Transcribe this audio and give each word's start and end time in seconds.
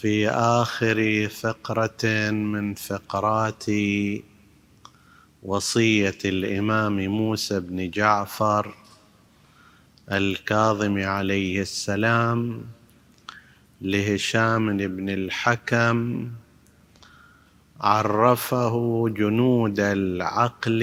في 0.00 0.28
آخر 0.28 1.28
فقرة 1.28 2.30
من 2.30 2.74
فقرات 2.74 3.64
وصية 5.42 6.18
الإمام 6.24 7.08
موسى 7.08 7.60
بن 7.60 7.90
جعفر 7.90 8.74
الكاظم 10.12 10.98
عليه 10.98 11.60
السلام 11.60 12.64
لهشام 13.80 14.76
بن 14.76 15.08
الحكم 15.08 16.28
عرفه 17.80 19.08
جنود 19.08 19.80
العقل 19.80 20.82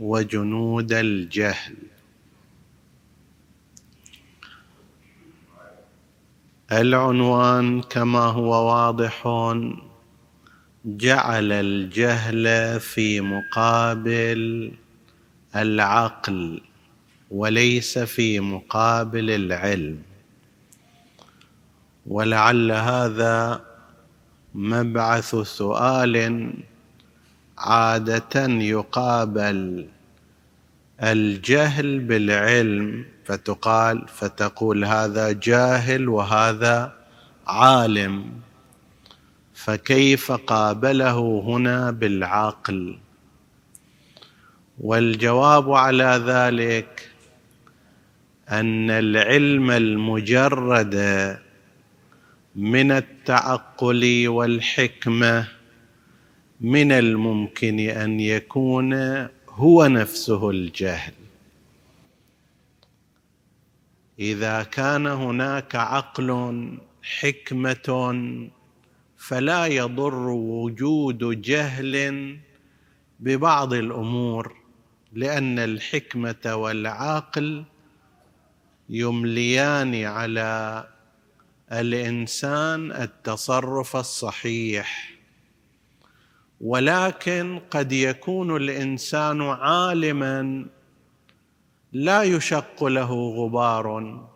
وجنود 0.00 0.92
الجهل. 0.92 1.76
العنوان 6.72 7.80
كما 7.80 8.18
هو 8.20 8.50
واضح 8.50 9.22
جعل 10.84 11.52
الجهل 11.52 12.80
في 12.80 13.20
مقابل 13.20 14.72
العقل 15.56 16.60
وليس 17.30 17.98
في 17.98 18.40
مقابل 18.40 19.30
العلم. 19.30 20.02
ولعل 22.06 22.72
هذا 22.72 23.60
مبعث 24.54 25.34
سؤال 25.34 26.52
عادة 27.58 28.46
يقابل 28.46 29.88
الجهل 31.02 31.98
بالعلم 31.98 33.04
فتقال 33.24 34.08
فتقول 34.08 34.84
هذا 34.84 35.32
جاهل 35.32 36.08
وهذا 36.08 36.92
عالم. 37.46 38.24
فكيف 39.54 40.32
قابله 40.32 41.42
هنا 41.46 41.90
بالعقل؟ 41.90 42.98
والجواب 44.80 45.72
على 45.72 46.22
ذلك 46.26 47.10
أن 48.50 48.90
العلم 48.90 49.70
المجرد 49.70 50.94
من 52.56 52.92
التعقل 52.92 54.28
والحكمة 54.28 55.48
من 56.60 56.92
الممكن 56.92 57.80
أن 57.80 58.20
يكون 58.20 58.92
هو 59.56 59.86
نفسه 59.86 60.50
الجهل. 60.50 61.14
إذا 64.18 64.62
كان 64.62 65.06
هناك 65.06 65.74
عقل 65.74 66.78
حكمة 67.02 67.88
فلا 69.16 69.66
يضر 69.66 70.28
وجود 70.28 71.40
جهل 71.40 72.38
ببعض 73.20 73.72
الأمور 73.72 74.56
لأن 75.12 75.58
الحكمة 75.58 76.54
والعقل 76.54 77.64
يمليان 78.88 80.04
على 80.04 80.84
الإنسان 81.72 82.92
التصرف 82.92 83.96
الصحيح. 83.96 85.13
ولكن 86.64 87.60
قد 87.70 87.92
يكون 87.92 88.56
الإنسان 88.56 89.42
عالما 89.42 90.66
لا 91.92 92.22
يشق 92.22 92.84
له 92.84 93.12
غبار 93.12 94.28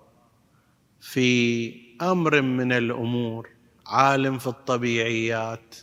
في 1.01 1.75
أمر 2.03 2.43
من 2.43 2.73
الأمور 2.73 3.49
عالم 3.87 4.39
في 4.39 4.47
الطبيعيات 4.47 5.77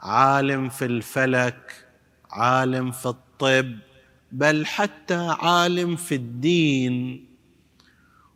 عالم 0.00 0.68
في 0.68 0.84
الفلك 0.84 1.86
عالم 2.30 2.90
في 2.90 3.06
الطب 3.06 3.78
بل 4.32 4.66
حتى 4.66 5.36
عالم 5.40 5.96
في 5.96 6.14
الدين 6.14 7.26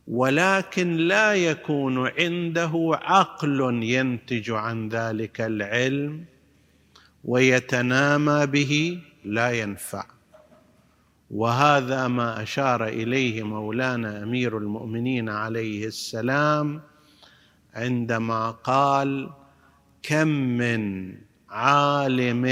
ولكن 0.08 0.96
لا 0.96 1.34
يكون 1.34 2.08
عنده 2.08 2.90
عقل 3.02 3.82
ينتج 3.82 4.50
عن 4.50 4.88
ذلك 4.88 5.40
العلم. 5.40 6.33
ويتنامى 7.24 8.46
به 8.46 9.00
لا 9.24 9.50
ينفع. 9.50 10.04
وهذا 11.30 12.08
ما 12.08 12.42
أشار 12.42 12.86
إليه 12.86 13.42
مولانا 13.42 14.22
أمير 14.22 14.58
المؤمنين 14.58 15.28
عليه 15.28 15.86
السلام 15.86 16.80
عندما 17.74 18.50
قال 18.50 19.30
كم 20.02 20.28
من 20.28 21.14
عالم 21.50 22.44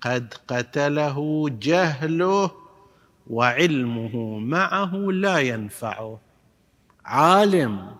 قد 0.00 0.34
قتله 0.48 1.48
جهله 1.62 2.50
وعلمه 3.30 4.38
معه 4.38 4.94
لا 4.96 5.38
ينفعه 5.38 6.20
عالم 7.04 7.90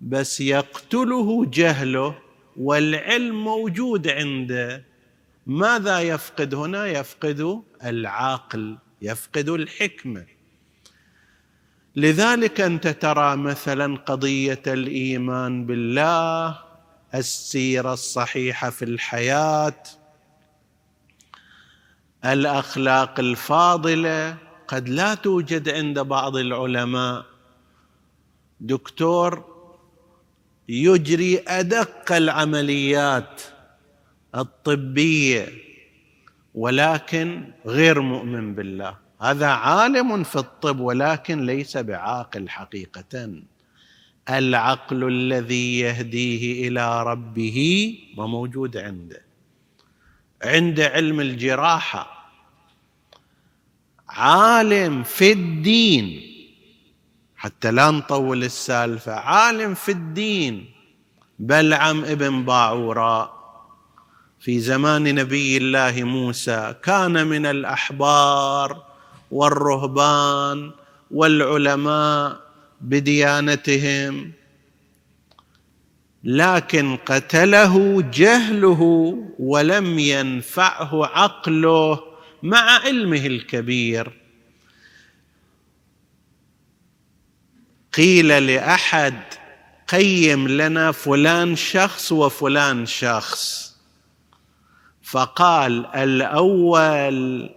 بس 0.00 0.40
يقتله 0.40 1.46
جهله 1.46 2.14
والعلم 2.56 3.44
موجود 3.44 4.08
عنده 4.08 4.84
ماذا 5.46 6.00
يفقد 6.00 6.54
هنا؟ 6.54 6.86
يفقد 6.86 7.62
العقل 7.84 8.78
يفقد 9.02 9.48
الحكمة. 9.48 10.26
لذلك 11.96 12.60
أنت 12.60 12.88
ترى 12.88 13.36
مثلا 13.36 13.96
قضية 13.96 14.62
الإيمان 14.66 15.66
بالله 15.66 16.58
السيرة 17.14 17.92
الصحيحة 17.92 18.70
في 18.70 18.84
الحياة 18.84 19.82
الأخلاق 22.24 23.20
الفاضلة. 23.20 24.36
قد 24.68 24.88
لا 24.88 25.14
توجد 25.14 25.68
عند 25.68 25.98
بعض 25.98 26.36
العلماء. 26.36 27.26
دكتور 28.60 29.49
يجري 30.70 31.38
أدق 31.48 32.12
العمليات 32.12 33.42
الطبية 34.34 35.48
ولكن 36.54 37.44
غير 37.66 38.00
مؤمن 38.00 38.54
بالله. 38.54 38.96
هذا 39.20 39.46
عالم 39.46 40.22
في 40.22 40.36
الطب 40.36 40.80
ولكن 40.80 41.46
ليس 41.46 41.76
بعاقل 41.76 42.48
حقيقة. 42.48 43.42
العقل 44.28 45.08
الذي 45.08 45.78
يهديه 45.78 46.68
إلى 46.68 47.02
ربه 47.02 47.58
وموجود 48.16 48.76
عنده. 48.76 49.22
عند 50.42 50.80
علم 50.80 51.20
الجراحة 51.20 52.32
عالم 54.08 55.02
في 55.02 55.32
الدين 55.32 56.29
حتى 57.40 57.70
لا 57.70 57.90
نطول 57.90 58.44
السالفة. 58.44 59.12
عالم 59.12 59.74
في 59.74 59.92
الدين. 59.92 60.70
بلعم 61.38 62.04
ابن 62.04 62.44
باعوراء. 62.44 63.40
في 64.40 64.60
زمان 64.60 65.14
نبي 65.14 65.56
الله 65.56 66.04
موسى 66.04 66.74
كان 66.82 67.26
من 67.26 67.46
الأحبار 67.46 68.82
والرهبان 69.30 70.70
والعلماء 71.10 72.40
بديانتهم. 72.80 74.32
لكن 76.24 76.96
قتله 77.06 78.04
جهله 78.14 78.82
ولم 79.38 79.98
ينفعه 79.98 81.06
عقله 81.06 82.00
مع 82.42 82.58
علمه 82.58 83.26
الكبير. 83.26 84.19
قيل 87.92 88.46
لأحد 88.46 89.20
قيم 89.88 90.48
لنا 90.48 90.92
فلان 90.92 91.56
شخص 91.56 92.12
وفلان 92.12 92.86
شخص. 92.86 93.74
فقال 95.02 95.86
الأول 95.86 97.50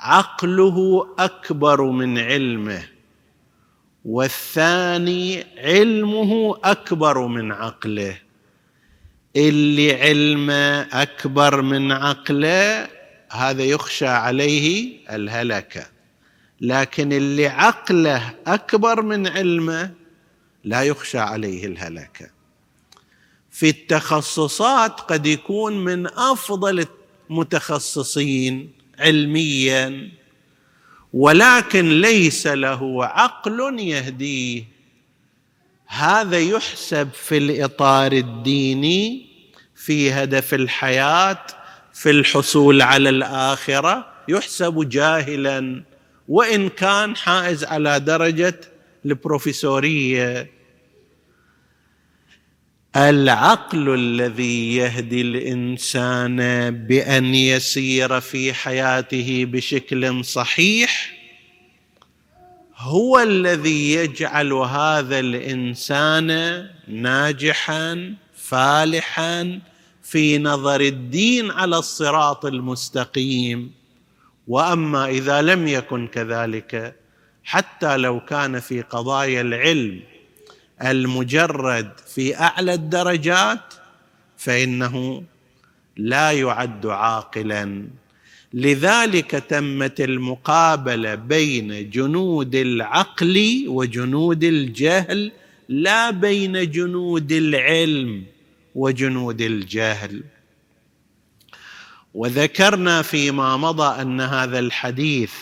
عقله 0.00 1.08
أكبر 1.18 1.82
من 1.82 2.18
علمه 2.18 2.88
والثاني 4.04 5.44
علمه 5.58 6.58
أكبر 6.64 7.26
من 7.26 7.52
عقله. 7.52 8.18
اللي 9.36 10.02
علمه 10.02 10.80
أكبر 11.02 11.62
من 11.62 11.92
عقله 11.92 12.88
هذا 13.30 13.62
يخشى 13.64 14.06
عليه 14.06 14.96
الهلكة. 15.10 15.95
لكن 16.60 17.12
اللي 17.12 17.46
عقله 17.46 18.34
أكبر 18.46 19.02
من 19.02 19.26
علمه 19.26 19.90
لا 20.64 20.82
يخشى 20.82 21.18
عليه 21.18 21.66
الهلكه 21.66 22.30
في 23.50 23.68
التخصصات 23.68 25.00
قد 25.00 25.26
يكون 25.26 25.84
من 25.84 26.06
أفضل 26.06 26.86
المتخصصين 27.30 28.72
علميا 28.98 30.10
ولكن 31.12 32.00
ليس 32.00 32.46
له 32.46 33.04
عقل 33.04 33.80
يهديه. 33.80 34.64
هذا 35.86 36.38
يحسب 36.38 37.08
في 37.12 37.36
الإطار 37.36 38.12
الديني 38.12 39.26
في 39.74 40.12
هدف 40.12 40.54
الحياة 40.54 41.46
في 41.92 42.10
الحصول 42.10 42.82
على 42.82 43.08
الآخرة 43.08 44.06
يحسب 44.28 44.88
جاهلا. 44.88 45.82
وإن 46.28 46.68
كان 46.68 47.16
حائز 47.16 47.64
على 47.64 48.00
درجة 48.00 48.60
البروفيسورية. 49.06 50.50
العقل 52.96 53.94
الذي 53.94 54.76
يهدي 54.76 55.20
الإنسان 55.20 56.36
بأن 56.86 57.34
يسير 57.34 58.20
في 58.20 58.54
حياته 58.54 59.44
بشكل 59.44 60.24
صحيح 60.24 61.16
هو 62.76 63.20
الذي 63.20 63.92
يجعل 63.92 64.52
هذا 64.52 65.18
الإنسان 65.18 66.30
ناجحا 66.88 68.14
فالحا 68.34 69.60
في 70.02 70.38
نظر 70.38 70.80
الدين 70.80 71.50
على 71.50 71.76
الصراط 71.76 72.46
المستقيم. 72.46 73.72
وأما 74.48 75.08
إذا 75.08 75.42
لم 75.42 75.68
يكن 75.68 76.06
كذلك 76.06 76.94
حتى 77.44 77.96
لو 77.96 78.20
كان 78.20 78.60
في 78.60 78.82
قضايا 78.82 79.40
العلم 79.40 80.00
المجرد 80.82 81.90
في 82.14 82.36
أعلى 82.36 82.74
الدرجات 82.74 83.74
فإنه 84.36 85.22
لا 85.96 86.32
يعد 86.32 86.86
عاقلا. 86.86 87.88
لذلك 88.54 89.30
تمت 89.30 90.00
المقابلة 90.00 91.14
بين 91.14 91.90
جنود 91.90 92.54
العقل 92.54 93.64
وجنود 93.68 94.44
الجهل 94.44 95.32
لا 95.68 96.10
بين 96.10 96.70
جنود 96.70 97.32
العلم 97.32 98.24
وجنود 98.74 99.40
الجهل. 99.40 100.22
وذكرنا 102.16 103.02
فيما 103.02 103.56
مضى 103.56 104.02
أن 104.02 104.20
هذا 104.20 104.58
الحديث 104.58 105.32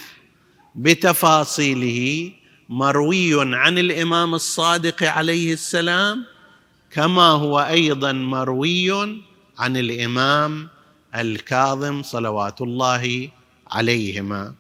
بتفاصيله 0.75 2.33
مروي 2.69 3.57
عن 3.57 3.79
الإمام 3.79 4.35
الصادق 4.35 5.03
عليه 5.03 5.53
السلام 5.53 6.25
كما 6.91 7.23
هو 7.23 7.61
أيضا 7.61 8.13
مروي 8.13 8.91
عن 9.59 9.77
الإمام 9.77 10.69
الكاظم 11.15 12.03
صلوات 12.03 12.61
الله 12.61 13.29
عليهما. 13.71 14.55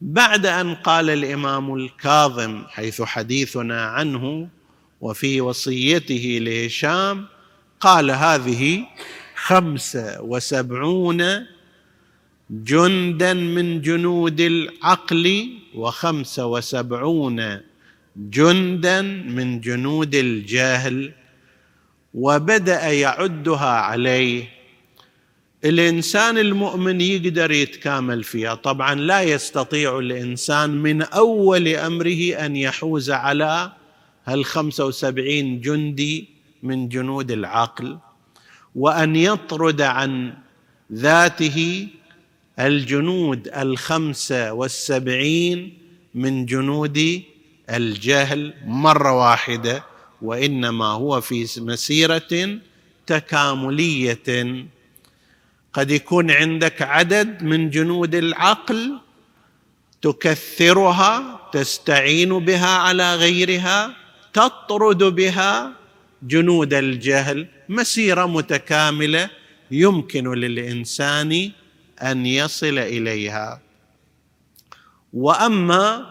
بعد 0.00 0.46
أن 0.46 0.74
قال 0.74 1.10
الإمام 1.10 1.74
الكاظم 1.74 2.64
حيث 2.68 3.02
حديثنا 3.02 3.84
عنه 3.84 4.48
وفي 5.00 5.40
وصيته 5.40 6.38
لهشام 6.42 7.26
قال 7.80 8.10
هذه 8.10 8.84
خمسة 9.46 10.22
وسبعون 10.22 11.46
جندا 12.50 13.34
من 13.34 13.80
جنود 13.80 14.40
العقل 14.40 15.48
وخمسة 15.74 16.46
وسبعون 16.46 17.60
جندا 18.16 19.02
من 19.36 19.60
جنود 19.60 20.14
الجهل 20.14 21.12
وبدأ 22.14 22.82
يعدها 22.88 23.70
عليه. 23.70 24.48
الإنسان 25.64 26.38
المؤمن 26.38 27.00
يقدر 27.00 27.50
يتكامل 27.50 28.24
فيها. 28.24 28.54
طبعا 28.54 28.94
لا 28.94 29.22
يستطيع 29.22 29.98
الإنسان 29.98 30.70
من 30.70 31.02
أول 31.02 31.68
أمره 31.68 32.32
أن 32.44 32.56
يحوز 32.56 33.10
على 33.10 33.72
هالخمسة 34.24 34.86
وسبعين 34.86 35.60
جندي 35.60 36.28
من 36.62 36.88
جنود 36.88 37.30
العقل. 37.30 37.98
وأن 38.74 39.16
يطرد 39.16 39.80
عن 39.80 40.34
ذاته 40.92 41.88
الجنود 42.58 43.48
الخمسه 43.48 44.52
والسبعين 44.52 45.78
من 46.14 46.46
جنود 46.46 47.22
الجهل 47.70 48.54
مرة 48.66 49.12
واحدة 49.12 49.84
وإنما 50.22 50.84
هو 50.84 51.20
في 51.20 51.46
مسيرة 51.58 52.58
تكاملية. 53.06 54.66
قد 55.72 55.90
يكون 55.90 56.30
عندك 56.30 56.82
عدد 56.82 57.42
من 57.42 57.70
جنود 57.70 58.14
العقل 58.14 58.98
تكثرها 60.02 61.40
تستعين 61.52 62.38
بها 62.38 62.76
على 62.76 63.14
غيرها 63.14 63.96
تطرد 64.32 65.02
بها 65.04 65.72
جنود 66.22 66.74
الجهل. 66.74 67.46
مسيرة 67.70 68.26
متكاملة 68.26 69.30
يمكن 69.70 70.32
للإنسان 70.32 71.50
أن 72.02 72.26
يصل 72.26 72.78
إليها. 72.78 73.60
وأما 75.12 76.06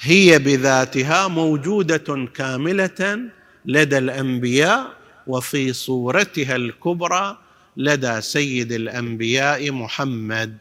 هي 0.00 0.38
بذاتها 0.38 1.28
موجودة 1.28 2.28
كاملة 2.34 3.18
لدى 3.66 3.98
الأنبياء 3.98 4.86
وفي 5.26 5.72
صورتها 5.72 6.56
الكبرى 6.56 7.38
لدى 7.76 8.20
سيد 8.20 8.72
الأنبياء 8.72 9.70
محمد. 9.70 10.58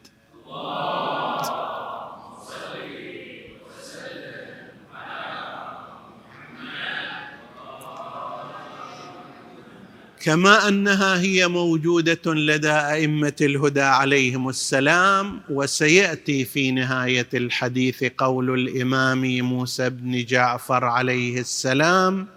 كما 10.23 10.67
أنها 10.67 11.21
هي 11.21 11.47
موجودة 11.47 12.33
لدى 12.33 12.71
أئمة 12.71 13.35
الهدى 13.41 13.81
عليهم 13.81 14.49
السلام 14.49 15.41
وسيأتي 15.49 16.45
في 16.45 16.71
نهاية 16.71 17.27
الحديث 17.33 18.03
قول 18.03 18.59
الإمام 18.59 19.41
موسى 19.41 19.89
بن 19.89 20.25
جعفر 20.25 20.85
عليه 20.85 21.39
السلام 21.39 22.27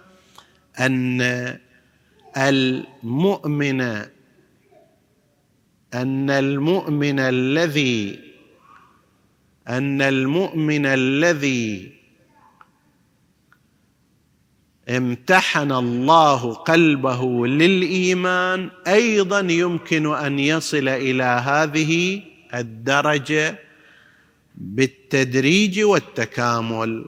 أن 0.79 1.21
المؤمن 2.37 3.81
أن 5.93 6.29
المؤمن 6.29 7.19
الذي 7.19 8.19
أن 9.67 10.01
المؤمن 10.01 10.85
الذي 10.85 11.91
امتحن 14.89 15.71
الله 15.71 16.53
قلبه 16.53 17.47
للإيمان 17.47 18.69
أيضا 18.87 19.39
يمكن 19.39 20.15
أن 20.15 20.39
يصل 20.39 20.87
إلى 20.87 21.23
هذه 21.23 22.21
الدرجة 22.53 23.59
بالتدريج 24.55 25.79
والتكامل. 25.79 27.05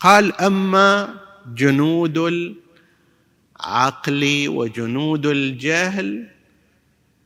قال 0.00 0.40
أما 0.40 1.14
جنود 1.54 2.18
العقل 3.60 4.44
وجنود 4.48 5.26
الجهل 5.26 6.28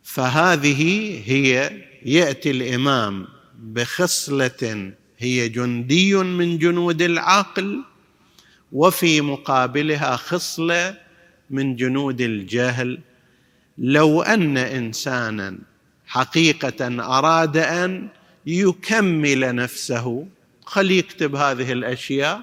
فهذه 0.03 0.83
هي 1.27 1.73
يأتي 2.05 2.51
الإمام 2.51 3.27
بخصلة 3.59 4.93
هي 5.19 5.49
جندي 5.49 6.15
من 6.15 6.59
جنود 6.59 7.03
العقل 7.03 7.85
وفي 8.73 9.21
مقابلها 9.21 10.17
خصلة 10.17 10.95
من 11.51 11.77
جنود 11.77 12.21
الجهل. 12.21 12.99
لو 13.79 14.23
أن 14.23 14.57
إنسانا 14.59 15.59
حقيقة 16.07 17.05
أراد 17.19 17.57
أن 17.57 18.09
يكمل 18.47 19.55
نفسه 19.55 20.27
خلي 20.65 20.99
يكتب 20.99 21.35
هذه 21.35 21.73
الأشياء 21.73 22.41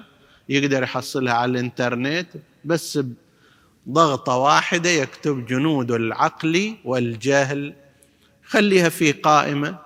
يقدر 0.48 0.82
يحصلها 0.82 1.32
على 1.32 1.50
الإنترنت 1.50 2.26
بس 2.64 2.98
ضغطه 3.88 4.36
واحدة 4.36 4.90
يكتب 4.90 5.46
جنود 5.46 5.90
العقل 5.90 6.74
والجهل. 6.84 7.74
خليها 8.44 8.88
في 8.88 9.12
قائمة 9.12 9.78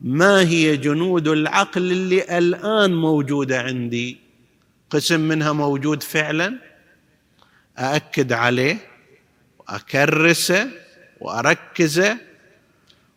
ما 0.00 0.40
هي 0.40 0.76
جنود 0.76 1.28
العقل 1.28 1.92
اللي 1.92 2.38
الآن 2.38 2.94
موجودة 2.94 3.62
عندي؟ 3.62 4.19
قسم 4.90 5.20
منها 5.20 5.52
موجود 5.52 6.02
فعلا؟ 6.02 6.58
أأكد 7.78 8.32
عليه 8.32 8.78
وأكرسه 9.58 10.70
وأركزه. 11.20 12.18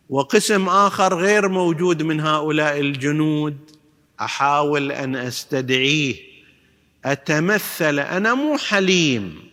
وقسم 0.08 0.68
آخر 0.68 1.18
غير 1.18 1.48
موجود 1.48 2.02
من 2.02 2.20
هؤلاء 2.20 2.80
الجنود 2.80 3.70
أحاول 4.20 4.92
أن 4.92 5.16
أستدعيه. 5.16 6.16
أتمثل 7.04 7.98
أنا 7.98 8.34
مو 8.34 8.58
حليم 8.58 9.50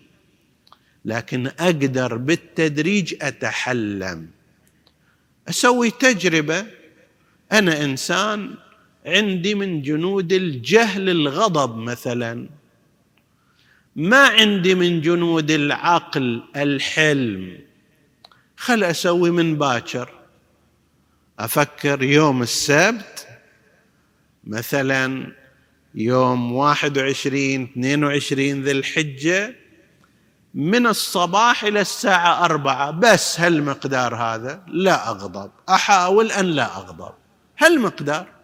لكن 1.05 1.47
أقدر 1.47 2.17
بالتدريج 2.17 3.15
أتحلم. 3.21 4.27
أسوي 5.49 5.91
تجربة. 5.91 6.65
أنا 7.51 7.83
إنسان 7.83 8.55
عندي 9.05 9.55
من 9.55 9.81
جنود 9.81 10.33
الجهل 10.33 11.09
الغضب 11.09 11.77
مثلا. 11.77 12.49
ما 13.95 14.27
عندي 14.27 14.75
من 14.75 15.01
جنود 15.01 15.51
العقل 15.51 16.43
الحلم. 16.55 17.59
خل 18.57 18.83
أسوي 18.83 19.31
من 19.31 19.57
باكر. 19.57 20.09
أفكر 21.39 22.03
يوم 22.03 22.41
السبت 22.41 23.27
مثلا 24.43 25.31
يوم 25.95 26.51
واحد 26.51 26.97
وعشرين 26.97 27.63
اثنين 27.63 28.03
وعشرين 28.03 28.63
ذي 28.63 28.71
الحجة 28.71 29.55
من 30.53 30.87
الصباح 30.87 31.63
إلى 31.63 31.81
الساعة 31.81 32.45
أربعة. 32.45 32.91
بس 32.91 33.39
هالمقدار 33.39 34.15
هذا 34.15 34.63
لا 34.67 35.09
أغضب. 35.09 35.51
أحاول 35.69 36.31
أن 36.31 36.45
لا 36.45 36.77
أغضب. 36.77 37.13
هالمقدار. 37.57 38.40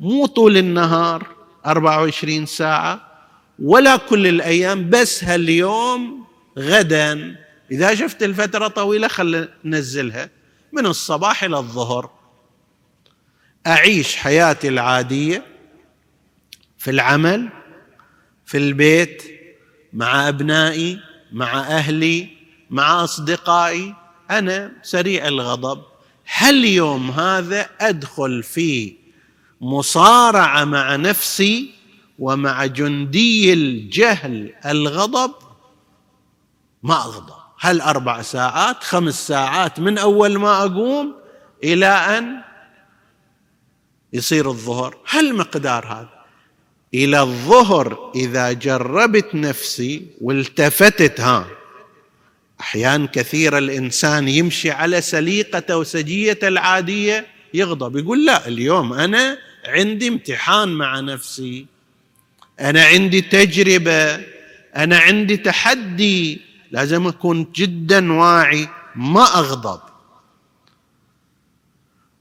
مو 0.00 0.26
طول 0.26 0.56
النهار 0.56 1.26
أربعة 1.66 2.02
وعشرين 2.02 2.46
ساعة 2.46 3.10
ولا 3.58 3.96
كل 3.96 4.26
الأيام 4.26 4.90
بس 4.90 5.24
هاليوم 5.24 6.24
غدا. 6.58 7.36
إذا 7.70 7.94
شفت 7.94 8.22
الفترة 8.22 8.68
طويلة 8.68 9.08
خل 9.08 9.48
ننزلها 9.64 10.30
من 10.72 10.86
الصباح 10.86 11.44
إلى 11.44 11.56
الظهر. 11.56 12.10
أعيش 13.66 14.16
حياتي 14.16 14.68
العادية 14.68 15.42
في 16.78 16.90
العمل 16.90 17.48
في 18.46 18.58
البيت 18.58 19.22
مع 19.92 20.28
أبنائي 20.28 21.00
مع 21.32 21.60
أهلي 21.60 22.28
مع 22.70 23.04
أصدقائي. 23.04 23.94
أنا 24.30 24.72
سريع 24.82 25.28
الغضب. 25.28 25.82
هل 26.24 26.64
يوم 26.64 27.10
هذا 27.10 27.70
أدخل 27.80 28.42
في 28.42 28.99
مصارعة 29.60 30.64
مع 30.64 30.96
نفسي 30.96 31.70
ومع 32.18 32.66
جندي 32.66 33.52
الجهل 33.52 34.54
الغضب 34.66 35.34
ما 36.82 36.94
أغضب. 36.94 37.40
هل 37.60 37.80
أربع 37.80 38.22
ساعات 38.22 38.84
خمس 38.84 39.26
ساعات 39.28 39.80
من 39.80 39.98
أول 39.98 40.38
ما 40.38 40.64
أقوم 40.64 41.14
إلى 41.64 41.86
أن 41.86 42.42
يصير 44.12 44.50
الظهر؟ 44.50 44.96
هل 45.06 45.36
مقدار 45.36 45.86
هذا؟ 45.86 46.20
إلى 46.94 47.20
الظهر 47.20 48.12
إذا 48.14 48.52
جربت 48.52 49.34
نفسي 49.34 50.06
والتفتت 50.20 51.20
ها 51.20 51.46
أحيان 52.60 53.06
كثيرة 53.06 53.58
الإنسان 53.58 54.28
يمشي 54.28 54.70
على 54.70 55.00
سليقته 55.00 55.76
وسجيته 55.76 56.48
العادية 56.48 57.26
يغضب 57.54 57.96
يقول 57.96 58.26
لا 58.26 58.48
اليوم 58.48 58.92
أنا 58.92 59.38
عندي 59.66 60.08
امتحان 60.08 60.68
مع 60.68 61.00
نفسي 61.00 61.66
أنا 62.60 62.84
عندي 62.84 63.20
تجربة 63.20 64.24
أنا 64.76 64.98
عندي 64.98 65.36
تحدي 65.36 66.40
لازم 66.70 67.06
أكون 67.06 67.52
جدا 67.54 68.12
واعي 68.12 68.68
ما 68.96 69.22
أغضب. 69.22 69.80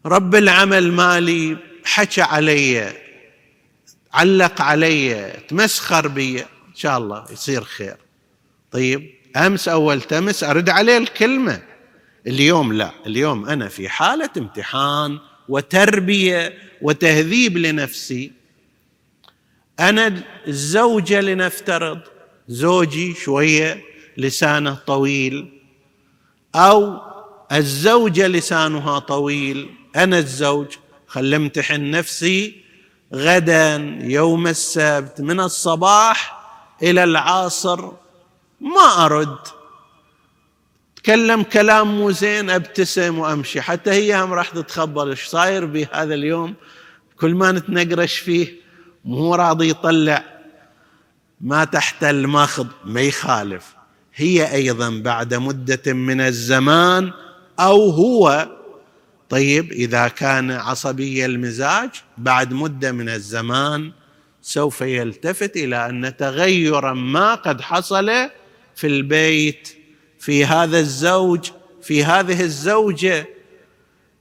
رب 0.05 0.35
العمل 0.35 0.91
مالي 0.91 1.57
حكى 1.85 2.21
علي 2.21 2.93
علق 4.13 4.61
علي 4.61 5.31
تمسخر 5.47 6.07
بي 6.07 6.41
إن 6.41 6.75
شاء 6.75 6.97
الله 6.97 7.25
يصير 7.31 7.63
خير. 7.63 7.97
طيب 8.71 9.13
أمس 9.37 9.67
اول 9.67 10.01
تمس 10.01 10.43
أرد 10.43 10.69
عليه 10.69 10.97
الكلمة. 10.97 11.61
اليوم 12.27 12.73
لا 12.73 12.91
اليوم 13.05 13.45
أنا 13.45 13.67
في 13.67 13.89
حالة 13.89 14.29
امتحان 14.37 15.19
وتربية 15.49 16.53
وتهذيب 16.81 17.57
لنفسي. 17.57 18.31
أنا 19.79 20.23
الزوجة 20.47 21.21
لنفترض 21.21 21.99
زوجي 22.47 23.13
شوية 23.13 23.81
لسانه 24.17 24.75
طويل 24.87 25.61
أو 26.55 27.01
الزوجة 27.51 28.27
لسانها 28.27 28.99
طويل. 28.99 29.69
أنا 29.95 30.17
الزوج 30.17 30.67
خل 31.07 31.33
امتحن 31.33 31.91
نفسي 31.91 32.55
غدا 33.13 33.99
يوم 34.01 34.47
السبت 34.47 35.21
من 35.21 35.39
الصباح 35.39 36.39
إلى 36.83 37.03
العصر 37.03 37.91
ما 38.61 39.05
أرد. 39.05 39.58
تكلم 41.03 41.43
كلام 41.43 41.97
مو 41.97 42.11
زين 42.11 42.49
أبتسم 42.49 43.19
وأمشي. 43.19 43.61
حتى 43.61 43.91
هي 43.91 44.21
هم 44.21 44.33
راح 44.33 44.49
تتخبر 44.49 45.09
إيش 45.09 45.23
صاير 45.25 45.65
بهذا 45.65 46.13
اليوم؟ 46.13 46.53
كل 47.19 47.35
ما 47.35 47.51
نتنقرش 47.51 48.17
فيه 48.17 48.47
مو 49.05 49.35
راضي 49.35 49.69
يطلع. 49.69 50.23
ما 51.41 51.63
تحت 51.63 52.03
الماخذ 52.03 52.67
ما 52.85 53.01
يخالف. 53.01 53.75
هي 54.15 54.53
أيضا 54.53 54.89
بعد 54.89 55.33
مدة 55.33 55.93
من 55.93 56.21
الزمان 56.21 57.11
أو 57.59 57.89
هو. 57.89 58.49
طيب 59.29 59.71
إذا 59.71 60.07
كان 60.07 60.51
عصبي 60.51 61.25
المزاج 61.25 61.89
بعد 62.17 62.53
مدة 62.53 62.91
من 62.91 63.09
الزمان 63.09 63.91
سوف 64.41 64.81
يلتفت 64.81 65.57
إلى 65.57 65.89
أن 65.89 66.17
تغيرا 66.17 66.93
ما 66.93 67.35
قد 67.35 67.61
حصل 67.61 68.29
في 68.75 68.87
البيت. 68.87 69.78
في 70.19 70.45
هذا 70.45 70.79
الزوج 70.79 71.51
في 71.81 72.03
هذه 72.03 72.41
الزوجة 72.41 73.29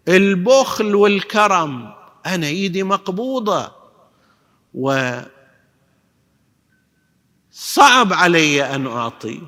البخل 0.08 0.94
والكرم. 0.94 1.94
أنا 2.26 2.46
إيدي 2.46 2.82
مقبوضة. 2.82 3.72
و 4.74 5.12
صعب 7.50 8.12
علي 8.12 8.74
أن 8.74 8.86
أعطي. 8.86 9.42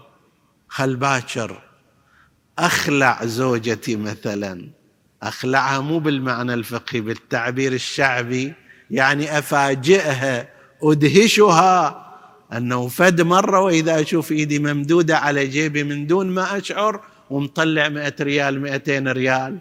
خل 0.69 0.97
باكر؟ 0.97 1.63
أخلع 2.59 3.25
زوجتي 3.25 3.97
مثلا. 3.97 4.71
أخلعها 5.23 5.81
مو 5.81 5.99
بالمعنى 5.99 6.55
الفقهي 6.55 7.01
بالتعبير 7.01 7.73
الشعبي. 7.73 8.55
يعني 8.91 9.39
أفاجئها 9.39 10.49
أدهشها. 10.83 12.10
أنه 12.53 12.89
فد 12.89 13.21
مرة 13.21 13.61
وإذا 13.61 14.01
أشوف 14.01 14.33
إيدي 14.33 14.59
ممدودة 14.59 15.19
على 15.19 15.47
جيبي 15.47 15.85
من 15.85 16.07
دون 16.07 16.27
ما 16.27 16.57
أشعر 16.57 17.01
ومطلع 17.31 17.89
مئة 17.89 18.15
ريال 18.21 18.61
مئتين 18.61 19.09
ريال. 19.09 19.59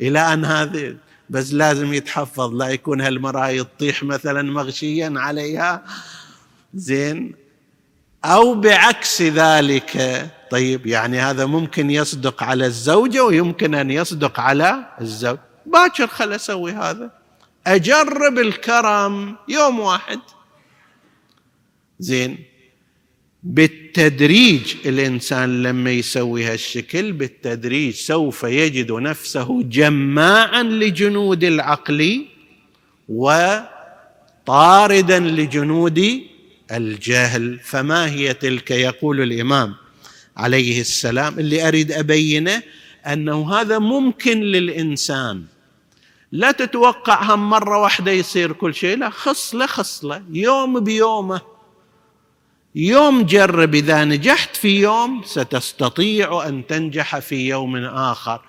إلى 0.00 0.18
أن 0.32 0.44
هذه 0.44 0.96
بس 1.30 1.52
لازم 1.52 1.94
يتحفظ 1.94 2.54
لا 2.54 2.68
يكون 2.68 3.00
هالمرايه 3.00 3.62
تطيح 3.62 4.02
مثلا 4.02 4.42
مغشيا 4.42 5.12
عليها. 5.16 5.84
زين. 6.74 7.34
أو 8.24 8.54
بعكس 8.54 9.22
ذلك. 9.22 10.26
طيب 10.50 10.86
يعني 10.86 11.20
هذا 11.20 11.46
ممكن 11.46 11.90
يصدق 11.90 12.42
على 12.42 12.66
الزوجة 12.66 13.24
ويمكن 13.24 13.74
أن 13.74 13.90
يصدق 13.90 14.40
على 14.40 14.86
الزوج. 15.00 15.38
باكر 15.66 16.06
خل 16.06 16.32
أسوي 16.32 16.72
هذا. 16.72 17.10
أجرب 17.66 18.38
الكرم 18.38 19.36
يوم 19.48 19.80
واحد. 19.80 20.20
زين. 21.98 22.38
بالتدريج 23.42 24.74
الإنسان 24.86 25.62
لما 25.62 25.90
يسوي 25.90 26.44
هالشكل 26.44 27.12
بالتدريج 27.12 27.94
سوف 27.94 28.44
يجد 28.44 28.92
نفسه 28.92 29.62
جماعا 29.62 30.62
لجنود 30.62 31.44
العقل 31.44 32.24
وطاردا 33.08 35.18
لجنود 35.18 36.20
الجهل. 36.72 37.60
فما 37.64 38.10
هي 38.10 38.34
تلك؟ 38.34 38.70
يقول 38.70 39.22
الإمام 39.22 39.74
عليه 40.36 40.80
السلام 40.80 41.38
اللي 41.38 41.68
أريد 41.68 41.92
أبينه 41.92 42.62
أنه 43.06 43.54
هذا 43.54 43.78
ممكن 43.78 44.40
للإنسان. 44.40 45.44
لا 46.32 46.52
تتوقع 46.52 47.34
هم 47.34 47.50
مرة 47.50 47.78
واحدة 47.78 48.12
يصير 48.12 48.52
كل 48.52 48.74
شيء 48.74 48.98
لا 48.98 49.10
خصلة 49.10 49.66
خصلة 49.66 50.22
يوم 50.32 50.80
بيومه. 50.80 51.55
يوم 52.76 53.22
جرب 53.22 53.74
إذا 53.74 54.04
نجحت 54.04 54.56
في 54.56 54.80
يوم 54.80 55.22
ستستطيع 55.24 56.48
أن 56.48 56.66
تنجح 56.66 57.18
في 57.18 57.48
يوم 57.48 57.76
آخر. 57.84 58.40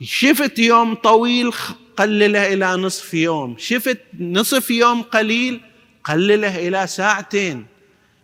شفت 0.00 0.58
يوم 0.58 0.94
طويل 0.94 1.52
قلله 1.96 2.52
إلى 2.52 2.76
نصف 2.76 3.14
يوم 3.14 3.56
شفت 3.58 3.98
نصف 4.20 4.70
يوم 4.70 5.02
قليل 5.02 5.60
قلله 6.04 6.68
إلى 6.68 6.86
ساعتين. 6.86 7.66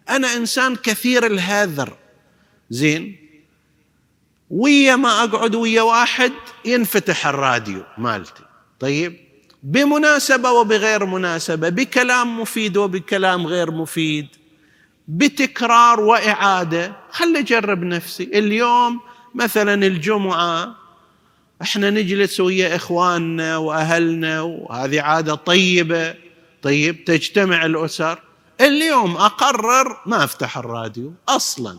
أنا 0.08 0.36
إنسان 0.36 0.76
كثير 0.76 1.26
الهذر. 1.26 1.92
زين؟ 2.70 3.16
ويا 4.50 4.96
ما 4.96 5.24
أقعد 5.24 5.54
ويا 5.54 5.82
واحد 5.82 6.32
ينفتح 6.64 7.26
الراديو 7.26 7.84
مالتي. 7.98 8.42
طيب؟ 8.80 9.16
بمناسبة 9.62 10.50
وبغير 10.50 11.04
مناسبة 11.04 11.68
بكلام 11.68 12.40
مفيد 12.40 12.76
وبكلام 12.76 13.46
غير 13.46 13.70
مفيد. 13.70 14.41
بتكرار 15.12 16.00
وإعادة. 16.00 16.96
خلي 17.10 17.38
اجرب 17.38 17.82
نفسي. 17.82 18.24
اليوم 18.24 19.00
مثلا 19.34 19.86
الجمعة 19.86 20.76
إحنا 21.62 21.90
نجلس 21.90 22.40
ويا 22.40 22.76
إخواننا 22.76 23.56
وأهلنا 23.56 24.40
وهذه 24.40 25.00
عادة 25.00 25.34
طيبة. 25.34 26.14
طيب 26.62 27.04
تجتمع 27.04 27.66
الأسر. 27.66 28.22
اليوم 28.60 29.16
أقرر 29.16 30.00
ما 30.06 30.24
أفتح 30.24 30.58
الراديو 30.58 31.14
أصلا. 31.28 31.78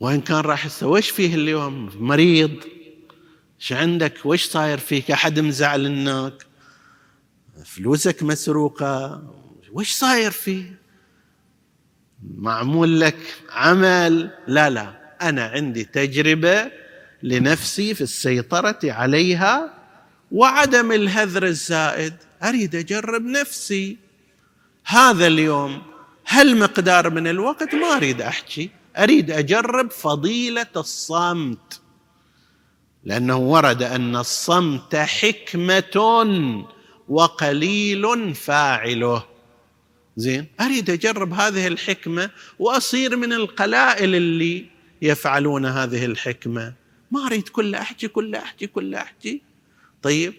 وين 0.00 0.20
كان 0.20 0.40
راح 0.40 0.82
وش 0.82 1.10
فيه 1.10 1.34
اليوم؟ 1.34 1.90
مريض. 1.98 2.56
إيش 3.60 3.72
عندك؟ 3.72 4.14
وش 4.24 4.44
صاير 4.44 4.78
فيك؟ 4.78 5.10
أحد 5.10 5.40
مزعلنك 5.40 6.46
فلوسك 7.64 8.22
مسروقة. 8.22 9.22
وش 9.74 9.92
صاير 9.92 10.30
فيه 10.30 10.78
معمول 12.36 13.00
لك 13.00 13.16
عمل. 13.50 14.30
لا 14.46 14.70
لا 14.70 15.16
أنا 15.22 15.44
عندي 15.44 15.84
تجربة 15.84 16.70
لنفسي 17.22 17.94
في 17.94 18.00
السيطرة 18.00 18.78
عليها 18.84 19.74
وعدم 20.32 20.92
الهذر 20.92 21.46
الزائد. 21.46 22.14
أريد 22.42 22.74
أجرب 22.76 23.22
نفسي. 23.22 23.96
هذا 24.84 25.26
اليوم 25.26 25.82
هل 26.24 26.58
مقدار 26.58 27.10
من 27.10 27.26
الوقت؟ 27.26 27.74
ما 27.74 27.96
أريد 27.96 28.22
أحكي. 28.22 28.70
أريد 28.96 29.30
أجرب 29.30 29.90
فضيلة 29.90 30.74
الصمت. 30.76 31.80
لأنه 33.04 33.36
ورد 33.36 33.82
أن 33.82 34.16
الصمت 34.16 34.96
حكمة 34.96 35.96
وقليل 37.08 38.34
فاعله. 38.34 39.33
زين؟ 40.16 40.46
أريد 40.60 40.90
أجرب 40.90 41.32
هذه 41.32 41.66
الحكمة 41.66 42.30
وأصير 42.58 43.16
من 43.16 43.32
القلائل 43.32 44.14
اللي 44.14 44.66
يفعلون 45.02 45.66
هذه 45.66 46.04
الحكمة. 46.04 46.74
ما 47.10 47.26
أريد 47.26 47.48
كل 47.48 47.74
أحكي 47.74 48.08
كل 48.08 48.34
أحكي 48.34 48.66
كل 48.66 48.94
أحكي. 48.94 49.42
طيب 50.02 50.34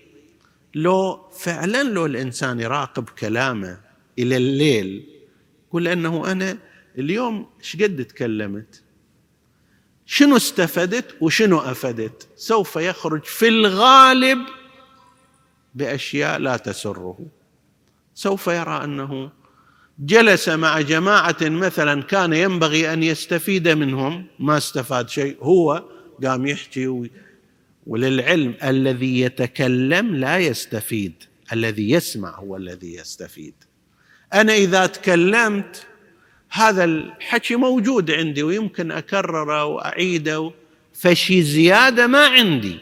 لو 0.76 1.30
فعلا 1.40 1.84
لو 1.84 2.06
الإنسان 2.06 2.60
يراقب 2.60 3.10
كلامه 3.10 3.80
إلى 4.20 4.38
الليل 4.38 5.08
يقول 5.68 5.88
انه 5.88 6.32
أنا 6.32 6.58
اليوم 6.98 7.50
إيش 7.60 7.76
قد 7.76 8.06
تكلمت؟ 8.06 8.82
شنو 10.06 10.36
استفدت 10.36 11.16
وشنو 11.22 11.60
أفدت؟ 11.60 12.28
سوف 12.36 12.76
يخرج 12.76 13.24
في 13.24 13.48
الغالب 13.48 14.40
بأشياء 15.76 16.40
لا 16.40 16.58
تسره. 16.58 17.20
سوف 18.14 18.48
يرى 18.48 18.84
أنه 18.84 19.32
جلس 20.00 20.50
مع 20.50 20.82
جماعة 20.82 21.38
مثلا 21.42 22.04
كان 22.04 22.34
ينبغي 22.34 22.94
أن 22.94 23.04
يستفيد 23.04 23.68
منهم 23.68 24.26
ما 24.40 24.58
استفاد 24.58 25.10
شيء 25.10 25.38
هو 25.42 25.84
قام 26.24 26.48
يحكي 26.48 27.10
وللعلم 27.88 28.54
الذي 28.64 29.20
يتكلم 29.20 30.16
لا 30.16 30.38
يستفيد 30.38 31.14
الذي 31.54 31.92
يسمع 31.92 32.40
هو 32.40 32.58
الذي 32.58 32.96
يستفيد. 32.96 33.54
أنا 34.34 34.54
إذا 34.54 34.86
تكلمت 34.86 35.88
هذا 36.50 36.84
الحكي 36.84 37.56
موجود 37.56 38.12
عندي 38.12 38.44
ويمكن 38.44 38.92
اكرره 38.92 39.66
واعيده 39.66 40.52
فشي 40.94 41.44
زيادة 41.44 42.08
ما 42.08 42.28
عندي. 42.28 42.78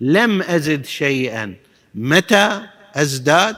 لم 0.00 0.42
أزد 0.42 0.84
شيئا. 0.84 1.54
متى 1.94 2.62
أزداد؟ 2.94 3.56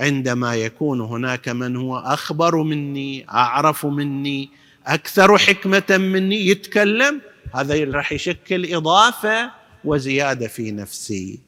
عندما 0.00 0.54
يكون 0.54 1.00
هناك 1.00 1.48
من 1.48 1.76
هو 1.76 1.98
أخبر 1.98 2.62
مني 2.62 3.28
أعرف 3.30 3.86
مني 3.86 4.50
أكثر 4.86 5.38
حكمة 5.38 5.84
مني 5.90 6.46
يتكلم 6.46 7.20
هذا 7.54 7.84
راح 7.84 8.12
يشكل 8.12 8.74
إضافة 8.74 9.50
وزيادة 9.84 10.48
في 10.48 10.70
نفسي. 10.72 11.40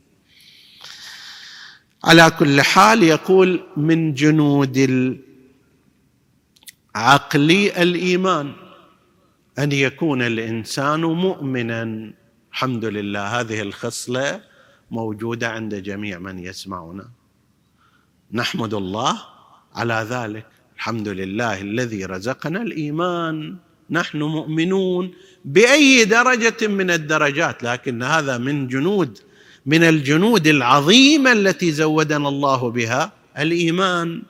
على 2.04 2.30
كل 2.38 2.60
حال 2.62 3.02
يقول 3.02 3.60
من 3.76 4.14
جنود 4.14 4.76
العقل 6.96 7.50
الإيمان 7.76 8.52
أن 9.58 9.72
يكون 9.72 10.22
الإنسان 10.22 11.00
مؤمنا. 11.00 12.12
الحمد 12.52 12.84
لله 12.84 13.40
هذه 13.40 13.60
الخصلة 13.60 14.40
موجودة 14.90 15.48
عند 15.48 15.74
جميع 15.74 16.18
من 16.18 16.38
يسمعنا. 16.38 17.08
نحمد 18.32 18.74
الله 18.74 19.18
على 19.74 20.06
ذلك. 20.10 20.46
الحمد 20.76 21.08
لله 21.08 21.60
الذي 21.60 22.04
رزقنا 22.04 22.62
الإيمان. 22.62 23.56
نحن 23.90 24.22
مؤمنون 24.22 25.14
بأي 25.44 26.04
درجة 26.04 26.66
من 26.66 26.90
الدرجات 26.90 27.62
لكن 27.62 28.02
هذا 28.02 28.38
من 28.38 28.68
جنود 28.68 29.18
من 29.66 29.82
الجنود 29.82 30.46
العظيمة 30.46 31.32
التي 31.32 31.72
زودنا 31.72 32.28
الله 32.28 32.70
بها 32.70 33.12
الإيمان. 33.38 34.22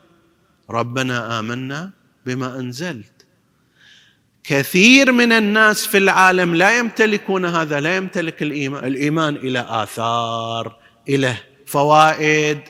ربنا 0.70 1.38
آمنا 1.38 1.90
بما 2.26 2.58
أنزلت. 2.58 3.16
كثير 4.44 5.12
من 5.12 5.32
الناس 5.32 5.86
في 5.86 5.98
العالم 5.98 6.54
لا 6.54 6.78
يمتلكون 6.78 7.44
هذا 7.44 7.80
لا 7.80 7.96
يمتلك 7.96 8.42
الإيمان 8.42 8.84
الإيمان 8.84 9.36
إلى 9.36 9.66
آثار 9.68 10.76
إلى 11.08 11.34
فوائد 11.66 12.60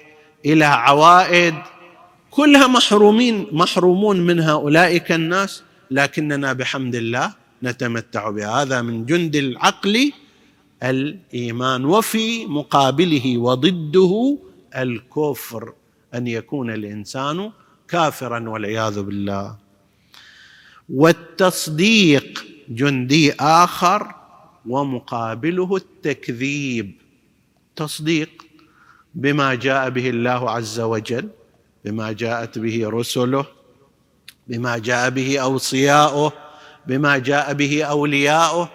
إلى 0.47 0.65
عوائد 0.65 1.55
كلها 2.31 2.67
محرومين 2.67 3.47
محرومون 3.53 4.21
من 4.21 4.41
هؤلاء 4.41 5.15
الناس 5.15 5.63
لكننا 5.91 6.53
بحمد 6.53 6.95
الله 6.95 7.35
نتمتع 7.63 8.31
بها 8.31 8.63
هذا 8.63 8.83
من 8.83 9.07
جند 9.07 9.37
العقل 9.37 10.13
الإيمان 10.83 11.85
وفي 11.85 12.47
مقابله 12.47 13.39
وضده 13.39 14.39
الكفر 14.77 15.73
أن 16.15 16.27
يكون 16.27 16.71
الإنسان 16.71 17.51
كافرا 17.89 18.49
والعياذ 18.49 19.03
بالله. 19.03 19.57
والتصديق 20.89 22.47
جندي 22.69 23.33
آخر 23.33 24.15
ومقابله 24.67 25.77
التكذيب. 25.77 26.93
تصديق 27.77 28.46
بما 29.17 29.55
جاء 29.55 29.91
به 29.91 30.07
الله 30.11 30.51
عز 30.51 30.81
وجل 30.81 31.29
بما 31.85 32.13
جاءت 32.13 32.59
به 32.59 32.77
رسله 32.85 33.47
بما 34.49 34.79
جاء 34.79 35.11
به 35.11 35.39
أوصياؤه 35.39 36.33
بما 36.87 37.19
جاء 37.19 37.53
به 37.53 37.83
أولياؤه. 37.85 38.69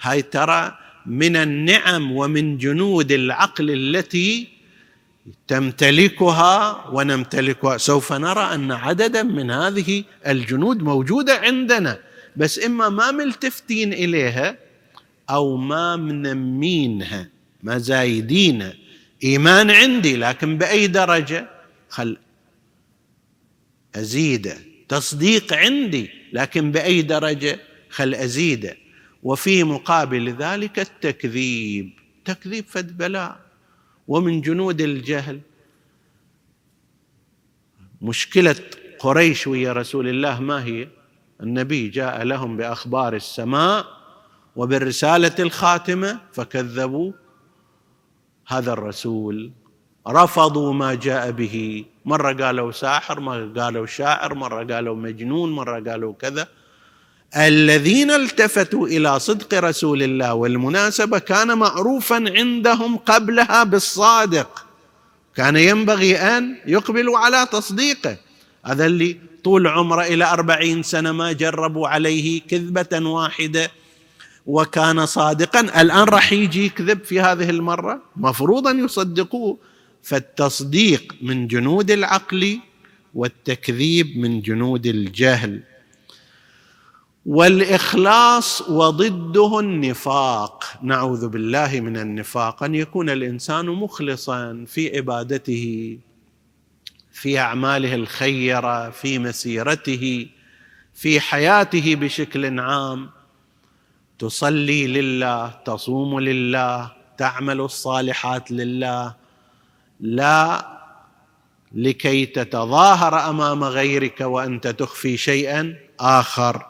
هاي 0.00 0.22
ترى 0.22 0.78
من 1.06 1.36
النعم 1.36 2.12
ومن 2.12 2.58
جنود 2.58 3.12
العقل 3.12 3.70
التي 3.70 4.48
تمتلكها 5.48 6.84
ونمتلكها 6.92 7.76
سوف 7.76 8.12
نرى 8.12 8.54
أن 8.54 8.72
عددا 8.72 9.22
من 9.22 9.50
هذه 9.50 10.04
الجنود 10.26 10.82
موجودة 10.82 11.34
عندنا. 11.38 11.98
بس 12.36 12.64
إما 12.64 12.88
ما 12.88 13.10
ملتفتين 13.10 13.92
إليها 13.92 14.56
أو 15.30 15.56
ما 15.56 15.96
منمينها 15.96 17.28
ما 17.62 17.78
زايدينها. 17.78 18.87
إيمان 19.24 19.70
عندي 19.70 20.16
لكن 20.16 20.58
بأي 20.58 20.86
درجة؟ 20.86 21.48
خل 21.88 22.16
ازيده 23.96 24.58
تصديق 24.88 25.52
عندي 25.52 26.10
لكن 26.32 26.72
بأي 26.72 27.02
درجة؟ 27.02 27.60
خل 27.90 28.14
ازيده 28.14 28.76
وفي 29.22 29.64
مقابل 29.64 30.30
ذلك 30.30 30.78
التكذيب. 30.78 31.90
تكذيب 32.24 32.64
فد 32.68 32.98
بلاء. 32.98 33.40
ومن 34.08 34.40
جنود 34.40 34.80
الجهل. 34.80 35.40
مشكلة 38.02 38.56
قريش 38.98 39.46
ويا 39.46 39.72
رسول 39.72 40.08
الله 40.08 40.40
ما 40.40 40.64
هي؟ 40.64 40.88
النبي 41.40 41.88
جاء 41.88 42.22
لهم 42.22 42.56
بأخبار 42.56 43.16
السماء 43.16 43.86
وبالرسالة 44.56 45.34
الخاتمة 45.38 46.20
فكذبوا. 46.32 47.12
هذا 48.48 48.72
الرسول. 48.72 49.50
رفضوا 50.08 50.72
ما 50.72 50.94
جاء 50.94 51.30
به. 51.30 51.84
مرة 52.04 52.32
قالوا 52.32 52.72
ساحر 52.72 53.20
مرة 53.20 53.52
قالوا 53.56 53.86
شاعر 53.86 54.34
مرة 54.34 54.74
قالوا 54.74 54.96
مجنون 54.96 55.52
مرة 55.52 55.90
قالوا 55.90 56.14
كذا. 56.20 56.48
الذين 57.36 58.10
التفتوا 58.10 58.86
إلى 58.86 59.20
صدق 59.20 59.54
رسول 59.54 60.02
الله 60.02 60.34
والمناسبة 60.34 61.18
كان 61.18 61.58
معروفا 61.58 62.24
عندهم 62.36 62.96
قبلها 62.96 63.64
بالصادق. 63.64 64.64
كان 65.36 65.56
ينبغي 65.56 66.16
أن 66.16 66.56
يقبلوا 66.66 67.18
على 67.18 67.46
تصديقه. 67.52 68.16
هذا 68.64 68.86
اللي 68.86 69.18
طول 69.44 69.66
عمره 69.66 70.02
إلى 70.02 70.24
أربعين 70.24 70.82
سنة 70.82 71.12
ما 71.12 71.32
جربوا 71.32 71.88
عليه 71.88 72.40
كذبة 72.40 73.08
واحدة. 73.08 73.70
وكان 74.48 75.06
صادقا. 75.06 75.60
الآن 75.60 76.08
راح 76.08 76.32
يجي 76.32 76.64
يكذب 76.66 77.04
في 77.04 77.20
هذه 77.20 77.50
المرة. 77.50 78.02
مفروض 78.16 78.66
أن 78.66 78.84
يصدقوه. 78.84 79.58
فالتصديق 80.02 81.14
من 81.22 81.46
جنود 81.46 81.90
العقل 81.90 82.58
والتكذيب 83.14 84.18
من 84.18 84.40
جنود 84.40 84.86
الجهل. 84.86 85.62
والإخلاص 87.26 88.62
وضده 88.68 89.60
النفاق. 89.60 90.64
نعوذ 90.82 91.28
بالله 91.28 91.80
من 91.80 91.96
النفاق. 91.96 92.62
أن 92.62 92.74
يكون 92.74 93.10
الإنسان 93.10 93.66
مخلصا 93.66 94.64
في 94.66 94.96
عبادته 94.96 95.98
في 97.12 97.38
أعماله 97.38 97.94
الخيرة 97.94 98.90
في 98.90 99.18
مسيرته 99.18 100.26
في 100.94 101.20
حياته 101.20 101.94
بشكل 101.94 102.60
عام. 102.60 103.17
تصلي 104.18 104.86
لله 104.86 105.48
تصوم 105.64 106.20
لله 106.20 106.92
تعمل 107.18 107.60
الصالحات 107.60 108.52
لله. 108.52 109.14
لا 110.00 110.66
لكي 111.72 112.26
تتظاهر 112.26 113.30
أمام 113.30 113.64
غيرك 113.64 114.20
وأنت 114.20 114.66
تخفي 114.66 115.16
شيئا 115.16 115.74
آخر. 116.00 116.66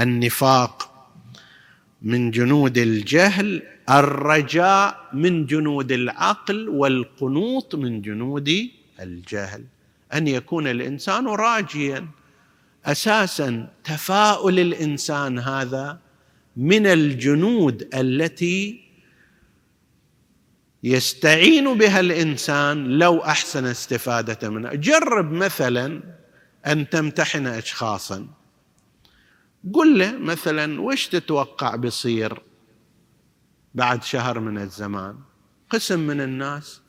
النفاق 0.00 0.88
من 2.02 2.30
جنود 2.30 2.78
الجهل 2.78 3.62
الرجاء 3.90 5.08
من 5.12 5.46
جنود 5.46 5.92
العقل 5.92 6.68
والقنوط 6.68 7.74
من 7.74 8.02
جنود 8.02 8.68
الجهل. 9.00 9.64
أن 10.14 10.28
يكون 10.28 10.66
الإنسان 10.66 11.26
راجيا 11.28 12.06
أساسا 12.86 13.68
تفاؤل 13.84 14.60
الإنسان 14.60 15.38
هذا. 15.38 15.98
من 16.56 16.86
الجنود 16.86 17.88
التي 17.94 18.82
يستعين 20.82 21.78
بها 21.78 22.00
الإنسان 22.00 22.98
لو 22.98 23.18
أحسن 23.18 23.64
استفادة 23.64 24.50
منها. 24.50 24.74
جرب 24.74 25.32
مثلا 25.32 26.02
أن 26.66 26.88
تمتحن 26.88 27.46
اشخاصا. 27.46 28.26
قل 29.72 29.98
له 29.98 30.18
مثلا 30.18 30.80
وش 30.80 31.06
تتوقع 31.06 31.76
بيصير 31.76 32.42
بعد 33.74 34.02
شهر 34.02 34.40
من 34.40 34.58
الزمان؟ 34.58 35.16
قسم 35.70 36.00
من 36.00 36.20
الناس. 36.20 36.80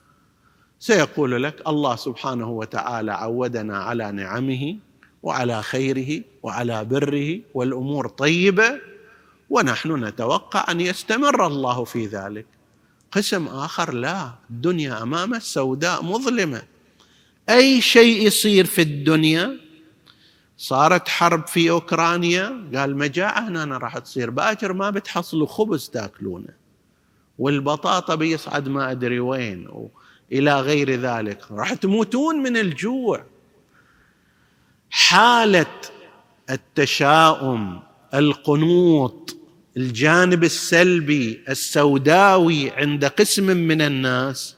سيقول 0.79 1.43
لك 1.43 1.67
الله 1.67 1.95
سبحانه 1.95 2.49
وتعالى 2.49 3.11
عودنا 3.11 3.77
على 3.77 4.11
نعمه 4.11 4.77
وعلى 5.23 5.63
خيره 5.63 6.23
وعلى 6.43 6.85
بره 6.85 7.39
والأمور 7.53 8.07
طيبة. 8.07 8.92
ونحن 9.53 10.05
نتوقع 10.05 10.71
أن 10.71 10.81
يستمر 10.81 11.47
الله 11.47 11.83
في 11.83 12.05
ذلك. 12.05 12.45
قسم 13.11 13.47
آخر 13.47 13.93
لا 13.93 14.33
الدنيا 14.49 15.03
أمامه 15.03 15.39
سوداء 15.39 16.03
مظلمة. 16.03 16.61
أي 17.49 17.81
شيء 17.81 18.27
يصير 18.27 18.65
في 18.65 18.81
الدنيا؟ 18.81 19.59
صارت 20.57 21.07
حرب 21.07 21.47
في 21.47 21.69
أوكرانيا 21.69 22.69
قال 22.75 22.97
مجاعه 22.97 23.47
هنا 23.47 23.77
راح 23.77 23.97
تصير. 23.97 24.29
باكر 24.29 24.73
ما 24.73 24.89
بتحصلوا 24.89 25.47
خبز 25.47 25.89
تأكلونه. 25.89 26.53
والبطاطا 27.39 28.15
بيصعد 28.15 28.67
ما 28.67 28.91
أدري 28.91 29.19
وين 29.19 29.89
إلى 30.31 30.61
غير 30.61 30.91
ذلك. 30.91 31.51
راح 31.51 31.73
تموتون 31.73 32.35
من 32.35 32.57
الجوع. 32.57 33.23
حالة 34.89 35.75
التشاؤم 36.49 37.83
القنوط 38.13 39.42
الجانب 39.77 40.43
السلبي 40.43 41.43
السوداوي 41.49 42.71
عند 42.71 43.05
قسم 43.05 43.43
من 43.43 43.81
الناس 43.81 44.55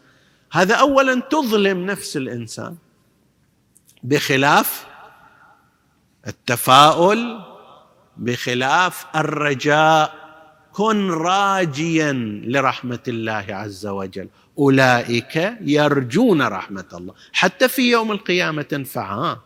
هذا 0.52 0.76
اولا 0.76 1.22
تظلم 1.22 1.86
نفس 1.86 2.18
الإنسان 2.18 2.76
بخلاف 4.04 4.86
التفاؤل 6.28 7.42
بخلاف 8.18 9.06
الرجاء. 9.16 10.26
كن 10.74 11.10
راجيا 11.12 12.42
لرحمة 12.46 13.00
الله 13.08 13.46
عز 13.50 13.86
وجل. 13.88 14.28
أولئك 14.58 15.58
يرجون 15.62 16.42
رحمة 16.42 16.86
الله. 16.94 17.14
حتى 17.34 17.68
في 17.68 17.92
يوم 17.92 18.12
القيامة 18.12 18.62
تنفعها 18.62 19.42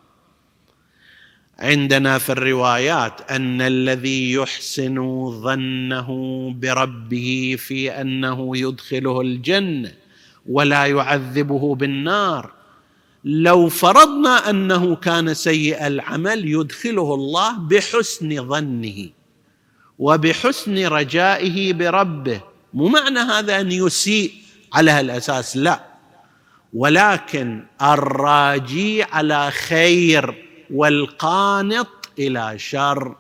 عندنا 1.59 2.17
في 2.17 2.31
الروايات 2.31 3.31
أن 3.31 3.61
الذي 3.61 4.31
يحسن 4.31 4.95
ظنه 5.41 6.09
بربه 6.57 7.55
في 7.59 7.91
أنه 7.91 8.57
يدخله 8.57 9.21
الجنة 9.21 9.91
ولا 10.49 10.85
يعذبه 10.85 11.75
بالنار. 11.75 12.51
لو 13.23 13.69
فرضنا 13.69 14.49
أنه 14.49 14.95
كان 14.95 15.33
سيء 15.33 15.87
العمل 15.87 16.51
يدخله 16.51 17.13
الله 17.13 17.57
بحسن 17.57 18.47
ظنه 18.47 19.09
وبحسن 19.99 20.85
رجائه 20.87 21.73
بربه. 21.73 22.41
مو 22.73 22.87
معنى 22.87 23.19
هذا 23.19 23.59
أن 23.61 23.71
يسيء 23.71 24.31
على 24.73 24.91
هالاساس 24.91 25.57
لا. 25.57 25.85
ولكن 26.73 27.63
الراجي 27.81 29.03
على 29.03 29.51
خير 29.51 30.48
والقانط 30.73 32.09
إلى 32.19 32.59
شر. 32.59 33.15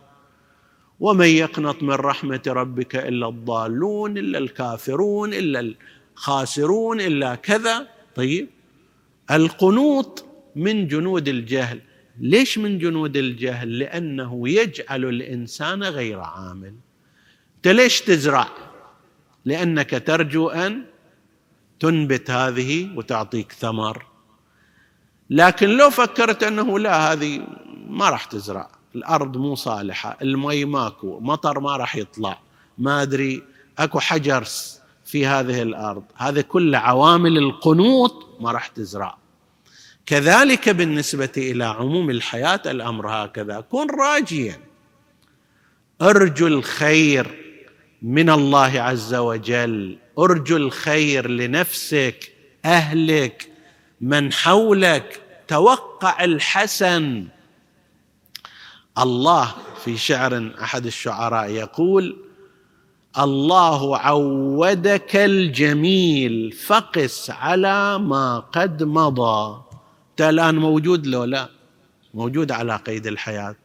ومن 0.99 1.27
يقنط 1.27 1.83
من 1.83 1.93
رحمة 1.93 2.41
ربك 2.47 2.95
إلا 2.95 3.27
الضالون 3.27 4.17
إلا 4.17 4.37
الكافرون 4.37 5.33
إلا 5.33 5.73
الخاسرون 6.17 7.01
إلا 7.01 7.35
كذا. 7.35 7.87
طيب 8.15 8.49
القنوط 9.31 10.25
من 10.55 10.87
جنود 10.87 11.27
الجهل. 11.27 11.81
ليش 12.19 12.57
من 12.57 12.79
جنود 12.79 13.17
الجهل؟ 13.17 13.79
لأنه 13.79 14.49
يجعل 14.49 15.05
الإنسان 15.05 15.83
غير 15.83 16.19
عامل. 16.19 16.73
أنت 17.55 17.67
ليش 17.67 18.01
تزرع؟ 18.01 18.47
لأنك 19.45 20.03
ترجو 20.07 20.49
أن 20.49 20.83
تنبت 21.79 22.31
هذه 22.31 22.89
وتعطيك 22.95 23.51
ثمر. 23.51 24.05
لكن 25.29 25.69
لو 25.69 25.89
فكرت 25.89 26.43
أنه 26.43 26.79
لا 26.79 27.11
هذه 27.11 27.41
ما 27.87 28.09
راح 28.09 28.25
تزرع. 28.25 28.69
الأرض 28.95 29.37
مو 29.37 29.55
صالحة 29.55 30.17
المي 30.21 30.65
ماكو 30.65 31.19
مطر 31.19 31.59
ما 31.59 31.77
راح 31.77 31.95
يطلع. 31.95 32.39
ما 32.77 33.01
أدري 33.01 33.43
أكو 33.79 33.99
حجر 33.99 34.43
في 35.05 35.25
هذه 35.25 35.61
الأرض. 35.61 36.03
هذه 36.15 36.41
كل 36.41 36.75
عوامل 36.75 37.37
القنوط 37.37 38.37
ما 38.39 38.51
راح 38.51 38.67
تزرع. 38.67 39.17
كذلك 40.05 40.69
بالنسبة 40.69 41.31
إلى 41.37 41.65
عموم 41.65 42.09
الحياة 42.09 42.61
الأمر 42.65 43.07
هكذا. 43.07 43.61
كن 43.61 43.87
راجيا. 43.99 44.59
أرجو 46.01 46.47
الخير 46.47 47.27
من 48.01 48.29
الله 48.29 48.81
عز 48.81 49.15
وجل. 49.15 49.97
أرجو 50.19 50.57
الخير 50.57 51.29
لنفسك 51.29 52.31
أهلك 52.65 53.49
من 54.01 54.33
حولك 54.33 55.21
توقع 55.47 56.23
الحسن. 56.23 57.27
الله 58.97 59.55
في 59.83 59.97
شعر 59.97 60.51
أحد 60.61 60.85
الشعراء 60.85 61.49
يقول 61.49 62.17
الله 63.19 63.97
عودك 63.97 65.15
الجميل 65.15 66.51
فقس 66.51 67.29
على 67.29 67.99
ما 67.99 68.39
قد 68.39 68.83
مضى. 68.83 69.61
انت 70.11 70.21
الآن 70.21 70.55
موجود 70.55 71.07
لو 71.07 71.23
لا؟ 71.23 71.49
موجود 72.13 72.51
على 72.51 72.75
قيد 72.75 73.07
الحياة. 73.07 73.55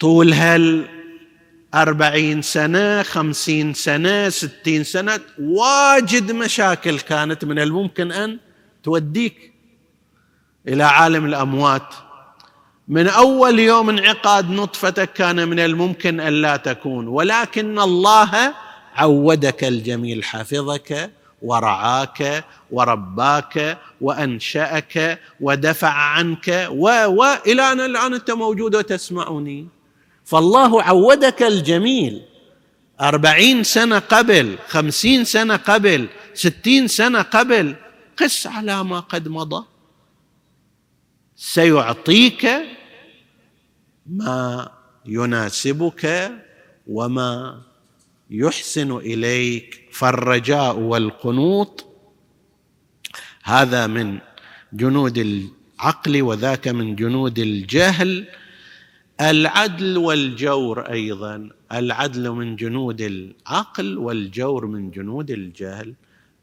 طول 0.00 0.32
هال 0.32 0.88
أربعين 1.74 2.42
سنة 2.42 3.02
خمسين 3.02 3.74
سنة 3.74 4.28
ستين 4.28 4.84
سنة؟ 4.84 5.20
واجد 5.38 6.32
مشاكل 6.32 7.00
كانت 7.00 7.44
من 7.44 7.58
الممكن 7.58 8.12
أن 8.12 8.38
توديك 8.82 9.52
إلى 10.68 10.82
عالم 10.82 11.24
الأموات. 11.24 11.94
من 12.88 13.08
أول 13.08 13.58
يوم 13.58 13.88
انعقاد 13.88 14.50
نطفتك 14.50 15.12
كان 15.12 15.48
من 15.48 15.58
الممكن 15.58 16.20
أن 16.20 16.32
لا 16.32 16.56
تكون 16.56 17.08
ولكن 17.08 17.78
الله 17.78 18.54
عودك 18.94 19.64
الجميل 19.64 20.24
حفظك 20.24 21.10
ورعاك 21.42 22.44
ورباك 22.70 23.78
وأنشأك 24.00 25.18
ودفع 25.40 25.92
عنك 25.92 26.68
و 26.70 26.84
والى 27.06 27.72
أن 27.72 27.80
الآن 27.80 28.14
أنت 28.14 28.30
موجود 28.30 28.74
وتسمعني. 28.74 29.66
فالله 30.24 30.82
عودك 30.82 31.42
الجميل 31.42 32.22
أربعين 33.00 33.64
سنة 33.64 33.98
قبل 33.98 34.58
خمسين 34.68 35.24
سنة 35.24 35.56
قبل 35.56 36.06
ستين 36.34 36.88
سنة 36.88 37.22
قبل 37.22 37.74
قس 38.16 38.46
على 38.46 38.84
ما 38.84 39.00
قد 39.00 39.28
مضى. 39.28 39.64
سيعطيك 41.36 42.48
ما 44.06 44.70
يناسبك 45.06 46.32
وما 46.86 47.62
يحسن 48.30 48.96
إليك. 48.96 49.88
فالرجاء 49.92 50.78
والقنوط 50.78 51.84
هذا 53.42 53.86
من 53.86 54.18
جنود 54.72 55.18
العقل 55.18 56.22
وذاك 56.22 56.68
من 56.68 56.96
جنود 56.96 57.38
الجهل. 57.38 58.28
العدل 59.20 59.98
والجور 59.98 60.80
أيضا 60.80 61.50
العدل 61.72 62.30
من 62.30 62.56
جنود 62.56 63.00
العقل 63.00 63.98
والجور 63.98 64.66
من 64.66 64.90
جنود 64.90 65.30
الجهل. 65.30 65.94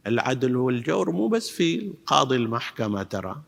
العدل 0.07 0.55
والجور 0.55 1.12
مو 1.12 1.27
بس 1.27 1.49
في 1.49 1.91
قاضي 2.05 2.35
المحكمة 2.35 3.03
ترى 3.03 3.41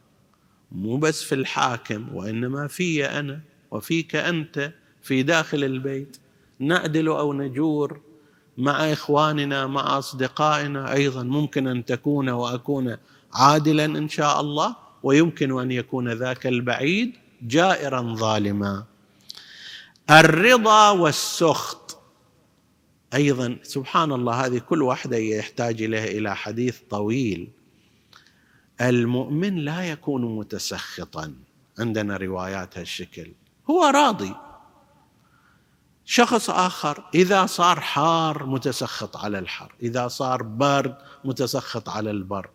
مو 0.71 0.97
بس 0.97 1.23
في 1.23 1.35
الحاكم 1.35 2.15
وإنما 2.15 2.67
في 2.67 3.05
أنا 3.05 3.39
وفيك 3.71 4.15
أنت 4.15 4.73
في 5.01 5.23
داخل 5.23 5.63
البيت. 5.63 6.17
نعدل 6.59 7.07
أو 7.07 7.33
نجور 7.33 7.99
مع 8.57 8.93
إخواننا 8.93 9.67
مع 9.67 9.97
أصدقائنا 9.97 10.93
أيضا 10.93 11.23
ممكن 11.23 11.67
أن 11.67 11.85
تكون 11.85 12.29
وأكون 12.29 12.97
عادلا 13.33 13.85
إن 13.85 14.09
شاء 14.09 14.41
الله 14.41 14.75
ويمكن 15.03 15.59
أن 15.59 15.71
يكون 15.71 16.09
ذاك 16.13 16.47
البعيد 16.47 17.13
جائرا 17.41 18.15
ظالما. 18.15 18.83
الرضا 20.09 20.89
والسخط. 20.89 21.80
أيضا 23.13 23.57
سبحان 23.63 24.11
الله 24.11 24.45
هذه 24.45 24.57
كل 24.57 24.81
واحدة 24.81 25.17
يحتاج 25.17 25.81
إليها 25.81 26.05
إلى 26.05 26.35
حديث 26.35 26.79
طويل. 26.89 27.49
المؤمن 28.81 29.55
لا 29.55 29.91
يكون 29.91 30.37
متسخطا 30.37 31.33
عندنا 31.79 32.17
روايات 32.17 32.77
هالشكل. 32.77 33.31
هو 33.69 33.83
راضي. 33.85 34.35
شخص 36.05 36.49
آخر 36.49 37.03
إذا 37.15 37.45
صار 37.45 37.79
حار 37.79 38.45
متسخط 38.45 39.17
على 39.17 39.39
الحر 39.39 39.75
إذا 39.81 40.07
صار 40.07 40.43
برد 40.43 40.95
متسخط 41.25 41.89
على 41.89 42.11
البرد 42.11 42.49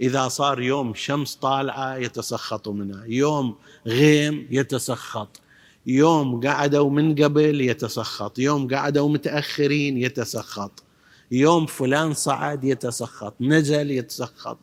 إذا 0.00 0.28
صار 0.28 0.62
يوم 0.62 0.94
شمس 0.94 1.34
طالعة 1.34 1.96
يتسخط 1.96 2.68
منها 2.68 3.04
يوم 3.04 3.58
غيم 3.86 4.48
يتسخط. 4.50 5.40
يوم 5.86 6.40
قعدوا 6.46 6.90
من 6.90 7.14
قبل 7.14 7.60
يتسخط 7.60 8.38
يوم 8.38 8.68
قعدوا 8.74 9.08
متأخرين 9.08 9.98
يتسخط 9.98 10.82
يوم 11.30 11.66
فلان 11.66 12.14
صعد 12.14 12.64
يتسخط 12.64 13.34
نزل 13.40 13.90
يتسخط. 13.90 14.58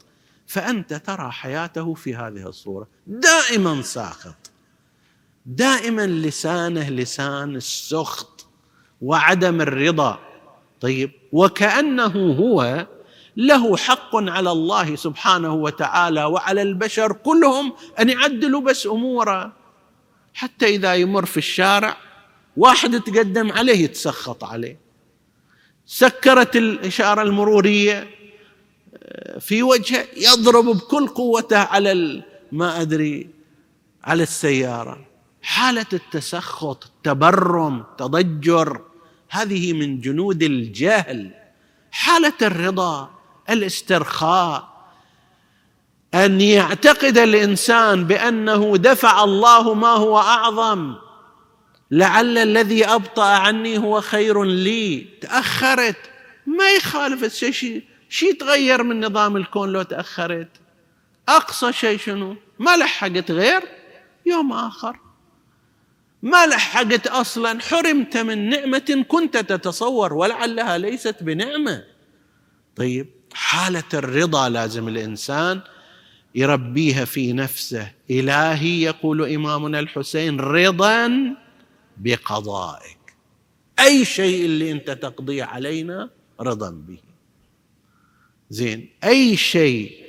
فأنت 0.48 0.94
ترى 0.94 1.32
حياته 1.32 1.94
في 1.94 2.16
هذه 2.16 2.48
الصورة 2.48 2.88
دائما 3.08 3.82
ساخط 3.82 4.52
دائما 5.46 6.08
لسانه 6.08 6.90
لسان 6.90 7.56
السخط 7.56 8.46
وعدم 9.02 9.62
الرضا. 9.62 10.20
طيب 10.82 11.12
وكأنه 11.32 12.36
هو 12.40 12.88
له 13.38 13.78
حق 13.78 14.16
على 14.16 14.52
الله 14.52 14.96
سبحانه 14.96 15.54
وتعالى 15.54 16.24
وعلى 16.24 16.62
البشر 16.62 17.14
كلهم 17.14 17.74
أن 18.00 18.10
يعدلوا 18.10 18.62
بس 18.62 18.88
أموره. 18.88 19.63
حتى 20.34 20.66
إذا 20.66 20.96
يمر 20.96 21.26
في 21.26 21.38
الشارع 21.38 21.98
واحد 22.58 22.94
يتقدم 22.94 23.52
عليه 23.52 23.84
يتسخط 23.84 24.44
عليه. 24.44 24.78
سكرت 25.86 26.56
الإشارة 26.56 27.22
المرورية 27.22 28.08
في 29.40 29.64
وجهه 29.64 30.08
يضرب 30.18 30.66
بكل 30.66 31.08
قوته 31.08 31.58
على 31.58 32.24
ما 32.52 32.82
أدري 32.82 33.30
على 34.04 34.24
السيارة. 34.24 35.06
حالة 35.42 35.86
التسخط 35.94 36.86
التبرم 36.86 37.84
تضجر 37.98 38.82
هذه 39.30 39.74
من 39.74 40.02
جنود 40.02 40.44
الجهل. 40.44 41.32
حالة 41.92 42.34
الرضا 42.42 43.10
الاسترخاء 43.50 44.73
أن 46.14 46.42
يعتقد 46.42 47.18
الإنسان 47.18 48.06
بأنه 48.06 48.78
دفع 48.78 49.24
الله 49.24 49.74
ما 49.74 49.88
هو 49.88 50.18
أعظم. 50.18 50.96
لعل 51.92 52.38
الذي 52.38 52.86
أبطأ 52.86 53.26
عني 53.26 53.78
هو 53.78 54.02
خير 54.02 54.44
لي. 54.44 55.08
تأخرت. 55.22 55.98
ما 56.46 56.72
يخالف 56.72 57.34
شيء 57.34 57.84
شيء 58.10 58.30
يتغير 58.30 58.84
من 58.84 59.06
نظام 59.06 59.38
الكون 59.38 59.70
لو 59.70 59.82
تأخرت؟ 59.82 60.50
أقصى 61.30 61.74
شيء 61.74 62.00
شنو؟ 62.00 62.36
ما 62.60 62.78
لحقت 62.78 63.32
غير 63.32 63.62
يوم 64.26 64.54
آخر. 64.54 65.00
ما 66.22 66.46
لحقت 66.48 67.08
أصلا. 67.08 67.62
حرمت 67.62 68.18
من 68.18 68.50
نعمة 68.50 69.06
كنت 69.08 69.38
تتصور 69.38 70.14
ولعلها 70.14 70.78
ليست 70.78 71.24
بنعمة. 71.24 71.84
طيب 72.76 73.10
حالة 73.34 73.84
الرضا 73.94 74.50
لازم 74.50 74.88
الإنسان 74.88 75.62
يربيها 76.36 77.06
في 77.06 77.34
نفسه. 77.34 77.92
إلهي 78.10 78.82
يقول 78.82 79.34
إمامنا 79.34 79.80
الحسين 79.80 80.40
رضا 80.40 81.36
بقضائك. 81.98 82.98
أي 83.80 84.06
شيء 84.06 84.46
اللي 84.46 84.72
أنت 84.72 84.92
تقضيه 84.92 85.44
علينا 85.44 86.10
رضا 86.40 86.70
به. 86.70 86.98
زين 88.50 88.90
أي 89.04 89.38
شيء 89.38 90.04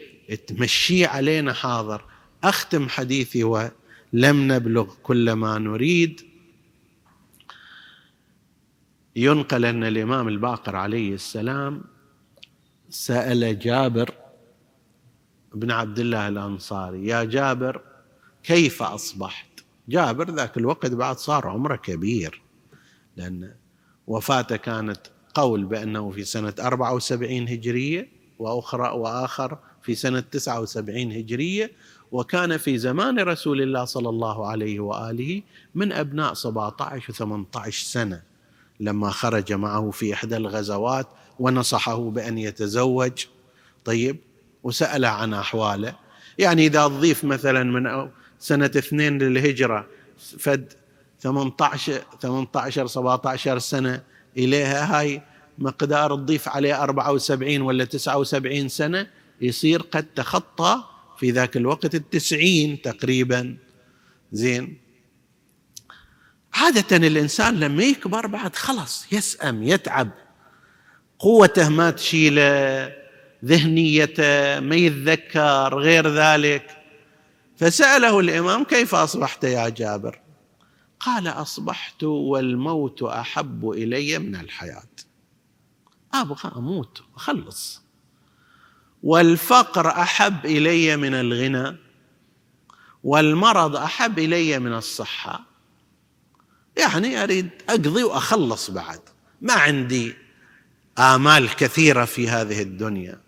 تمشيه 0.46 1.06
علينا 1.06 1.52
حاضر. 1.52 2.04
أختم 2.44 2.88
حديثي 2.88 3.44
ولم 3.44 3.72
نبلغ 4.52 4.94
كل 5.02 5.32
ما 5.32 5.58
نريد. 5.58 6.20
ينقل 9.16 9.64
أن 9.64 9.84
الإمام 9.84 10.28
الباقر 10.28 10.76
عليه 10.76 11.14
السلام 11.14 11.84
سأل 12.90 13.58
جابر 13.58 14.14
بن 15.54 15.70
عبد 15.70 15.98
الله 15.98 16.28
الأنصاري 16.28 17.06
يا 17.06 17.24
جابر 17.24 17.80
كيف 18.42 18.82
أصبحت؟ 18.82 19.46
جابر 19.88 20.30
ذاك 20.30 20.56
الوقت 20.56 20.90
بعد 20.90 21.18
صار 21.18 21.48
عمره 21.48 21.76
كبير 21.76 22.42
لأن 23.16 23.54
وفاته 24.06 24.56
كانت 24.56 25.00
قول 25.34 25.64
بأنه 25.64 26.10
في 26.10 26.24
سنة 26.24 26.54
74 26.60 27.48
هجرية 27.48 28.08
وأخرى 28.38 28.88
وآخر 28.88 29.58
في 29.82 29.94
سنة 29.94 30.20
79 30.20 31.12
هجرية 31.12 31.72
وكان 32.12 32.56
في 32.56 32.78
زمان 32.78 33.18
رسول 33.18 33.62
الله 33.62 33.84
صلى 33.84 34.08
الله 34.08 34.46
عليه 34.46 34.80
وآله 34.80 35.42
من 35.74 35.92
أبناء 35.92 36.34
17 36.34 37.10
و 37.10 37.14
18 37.14 37.84
سنة 37.84 38.22
لما 38.80 39.10
خرج 39.10 39.52
معه 39.52 39.90
في 39.90 40.14
إحدى 40.14 40.36
الغزوات 40.36 41.06
ونصحه 41.38 42.10
بأن 42.10 42.38
يتزوج 42.38 43.26
طيب 43.84 44.16
وسأله 44.64 45.08
عن 45.08 45.34
أحواله. 45.34 45.94
يعني 46.38 46.66
إذا 46.66 46.88
تضيف 46.88 47.24
مثلا 47.24 47.62
من 47.62 48.10
سنة 48.38 48.66
اثنين 48.66 49.18
للهجرة 49.18 49.86
فد 50.38 50.72
18 51.20 52.02
18 52.20 52.86
17 52.86 53.58
سنة 53.58 54.02
إليها 54.36 55.00
هاي 55.00 55.22
مقدار 55.58 56.16
تضيف 56.16 56.48
عليه 56.48 56.82
74 56.82 57.60
ولا 57.60 57.84
79 57.84 58.68
سنة 58.68 59.06
يصير 59.40 59.82
قد 59.82 60.06
تخطى 60.16 60.84
في 61.18 61.30
ذاك 61.30 61.56
الوقت 61.56 61.94
التسعين 61.94 62.82
تقريبا. 62.82 63.56
زين. 64.32 64.78
عادة 66.54 66.96
الإنسان 66.96 67.60
لما 67.60 67.82
يكبر 67.82 68.26
بعد 68.26 68.56
خلص 68.56 69.12
يسأم 69.12 69.62
يتعب. 69.62 70.10
قوته 71.18 71.68
ما 71.68 71.90
تشيله. 71.90 73.03
ذهنيته 73.44 74.60
ما 74.60 74.76
يتذكر 74.76 75.78
غير 75.78 76.08
ذلك. 76.08 76.76
فسأله 77.56 78.20
الإمام 78.20 78.64
كيف 78.64 78.94
أصبحت 78.94 79.44
يا 79.44 79.68
جابر؟ 79.68 80.20
قال 81.00 81.28
أصبحت 81.28 82.02
والموت 82.02 83.02
أحب 83.02 83.70
إلي 83.70 84.18
من 84.18 84.36
الحياة. 84.36 84.88
أبغى 86.14 86.52
أموت 86.56 87.02
وأخلص 87.12 87.82
والفقر 89.02 89.88
أحب 89.88 90.46
إلي 90.46 90.96
من 90.96 91.14
الغنى 91.14 91.76
والمرض 93.04 93.76
أحب 93.76 94.18
إلي 94.18 94.58
من 94.58 94.74
الصحة. 94.74 95.40
يعني 96.76 97.22
أريد 97.22 97.50
أقضي 97.68 98.02
وأخلص 98.02 98.70
بعد. 98.70 99.00
ما 99.40 99.52
عندي 99.52 100.14
آمال 100.98 101.56
كثيرة 101.56 102.04
في 102.04 102.28
هذه 102.28 102.62
الدنيا. 102.62 103.23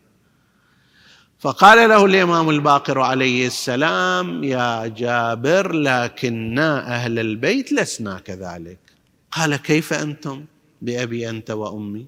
فقال 1.38 1.88
له 1.88 2.04
الإمام 2.04 2.50
الباقر 2.50 3.00
عليه 3.00 3.46
السلام 3.46 4.44
يا 4.44 4.86
جابر 4.86 5.72
لكنا 5.72 6.94
أهل 6.94 7.18
البيت 7.18 7.72
لسنا 7.72 8.18
كذلك. 8.18 8.78
قال 9.32 9.56
كيف 9.56 9.92
أنتم؟ 9.92 10.44
بأبي 10.82 11.30
أنت 11.30 11.50
وأمي. 11.50 12.06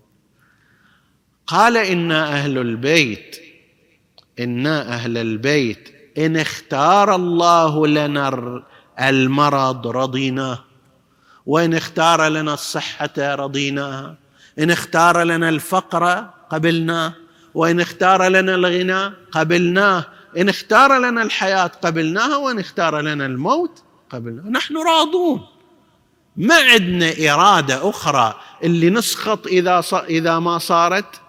قال 1.47 1.77
أنا 1.77 2.33
أهل 2.33 2.59
البيت 2.59 3.37
أنا 4.41 4.95
أهل 4.95 5.19
البيت 5.19 5.95
إن 6.19 6.37
اختار 6.37 7.14
الله 7.14 7.87
لنا 7.87 8.62
المرض 9.01 9.87
رضيناه 9.87 10.64
وإن 11.47 11.75
اختار 11.75 12.29
لنا 12.29 12.55
الصحة 12.55 13.11
رضيناها 13.19 14.17
إن 14.59 14.71
اختار 14.71 15.23
لنا 15.23 15.49
الفقر 15.49 16.31
قبلناه 16.51 17.14
وإن 17.59 17.81
اختار 17.81 18.29
لنا 18.29 18.55
الغنى 18.55 19.14
قبلناه 19.33 20.07
إن 20.37 20.49
اختار 20.49 20.99
لنا 20.99 21.23
الحياة 21.23 21.66
قبلناها 21.66 22.37
وإن 22.37 22.59
اختار 22.59 23.01
لنا 23.01 23.27
الموت 23.27 23.83
قبلناه 24.11 24.51
نحن 24.51 24.77
راضون. 24.77 25.47
ما 26.37 26.55
عندنا 26.55 27.12
إرادة 27.33 27.90
أخرى 27.90 28.40
اللي 28.64 28.90
نسخط 28.90 29.47
إذا 29.47 29.85
إذا 30.09 30.38
ما 30.38 30.59
صارت 30.59 31.21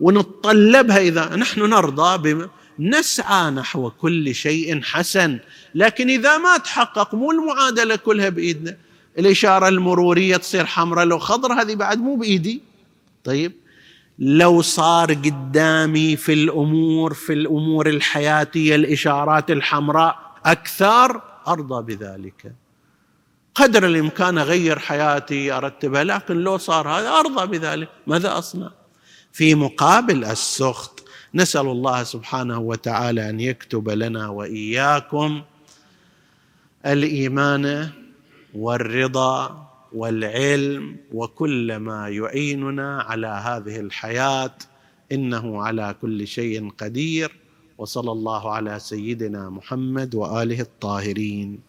ونتطلبها 0.00 0.98
إذا 0.98 1.36
نحن 1.36 1.60
نرضى 1.60 2.18
بما 2.18 2.48
نسعى 2.78 3.50
نحو 3.50 3.90
كل 3.90 4.34
شيء 4.34 4.82
حسن 4.82 5.38
لكن 5.74 6.10
إذا 6.10 6.38
ما 6.38 6.56
تحقق 6.56 7.14
مو 7.14 7.30
المعادلة 7.30 7.96
كلها 7.96 8.28
بإيدنا. 8.28 8.76
الإشارة 9.18 9.68
المرورية 9.68 10.36
تصير 10.36 10.66
حمراء 10.66 11.04
لو 11.04 11.18
خضراء 11.18 11.62
هذه 11.62 11.74
بعد 11.74 11.98
مو 11.98 12.16
بإيدي. 12.16 12.62
طيب؟ 13.24 13.67
لو 14.18 14.62
صار 14.62 15.12
قدامي 15.12 16.16
في 16.16 16.32
الأمور 16.32 17.14
في 17.14 17.32
الأمور 17.32 17.88
الحياتية 17.88 18.74
الإشارات 18.74 19.50
الحمراء 19.50 20.18
أكثر 20.44 21.22
أرضى 21.48 21.96
بذلك. 21.96 22.54
قدر 23.54 23.86
الإمكان 23.86 24.38
أغير 24.38 24.78
حياتي 24.78 25.52
أرتبها 25.52 26.04
لكن 26.04 26.36
لو 26.36 26.58
صار 26.58 26.88
هذا 26.88 27.08
أرضى 27.10 27.58
بذلك. 27.58 27.88
ماذا 28.06 28.38
أصنع؟ 28.38 28.70
في 29.32 29.54
مقابل 29.54 30.24
السخط 30.24 31.04
نسأل 31.34 31.66
الله 31.66 32.02
سبحانه 32.02 32.58
وتعالى 32.58 33.30
أن 33.30 33.40
يكتب 33.40 33.88
لنا 33.88 34.28
وإياكم 34.28 35.42
الإيمان 36.86 37.90
والرضا 38.54 39.67
والعلم 39.92 40.96
وكل 41.12 41.76
ما 41.76 42.08
يعيننا 42.08 43.02
على 43.02 43.26
هذه 43.26 43.80
الحياة 43.80 44.54
إنه 45.12 45.62
على 45.62 45.94
كل 46.02 46.26
شيء 46.26 46.70
قدير 46.70 47.36
وصلى 47.78 48.12
الله 48.12 48.52
على 48.52 48.78
سيدنا 48.78 49.50
محمد 49.50 50.14
وآله 50.14 50.60
الطاهرين. 50.60 51.60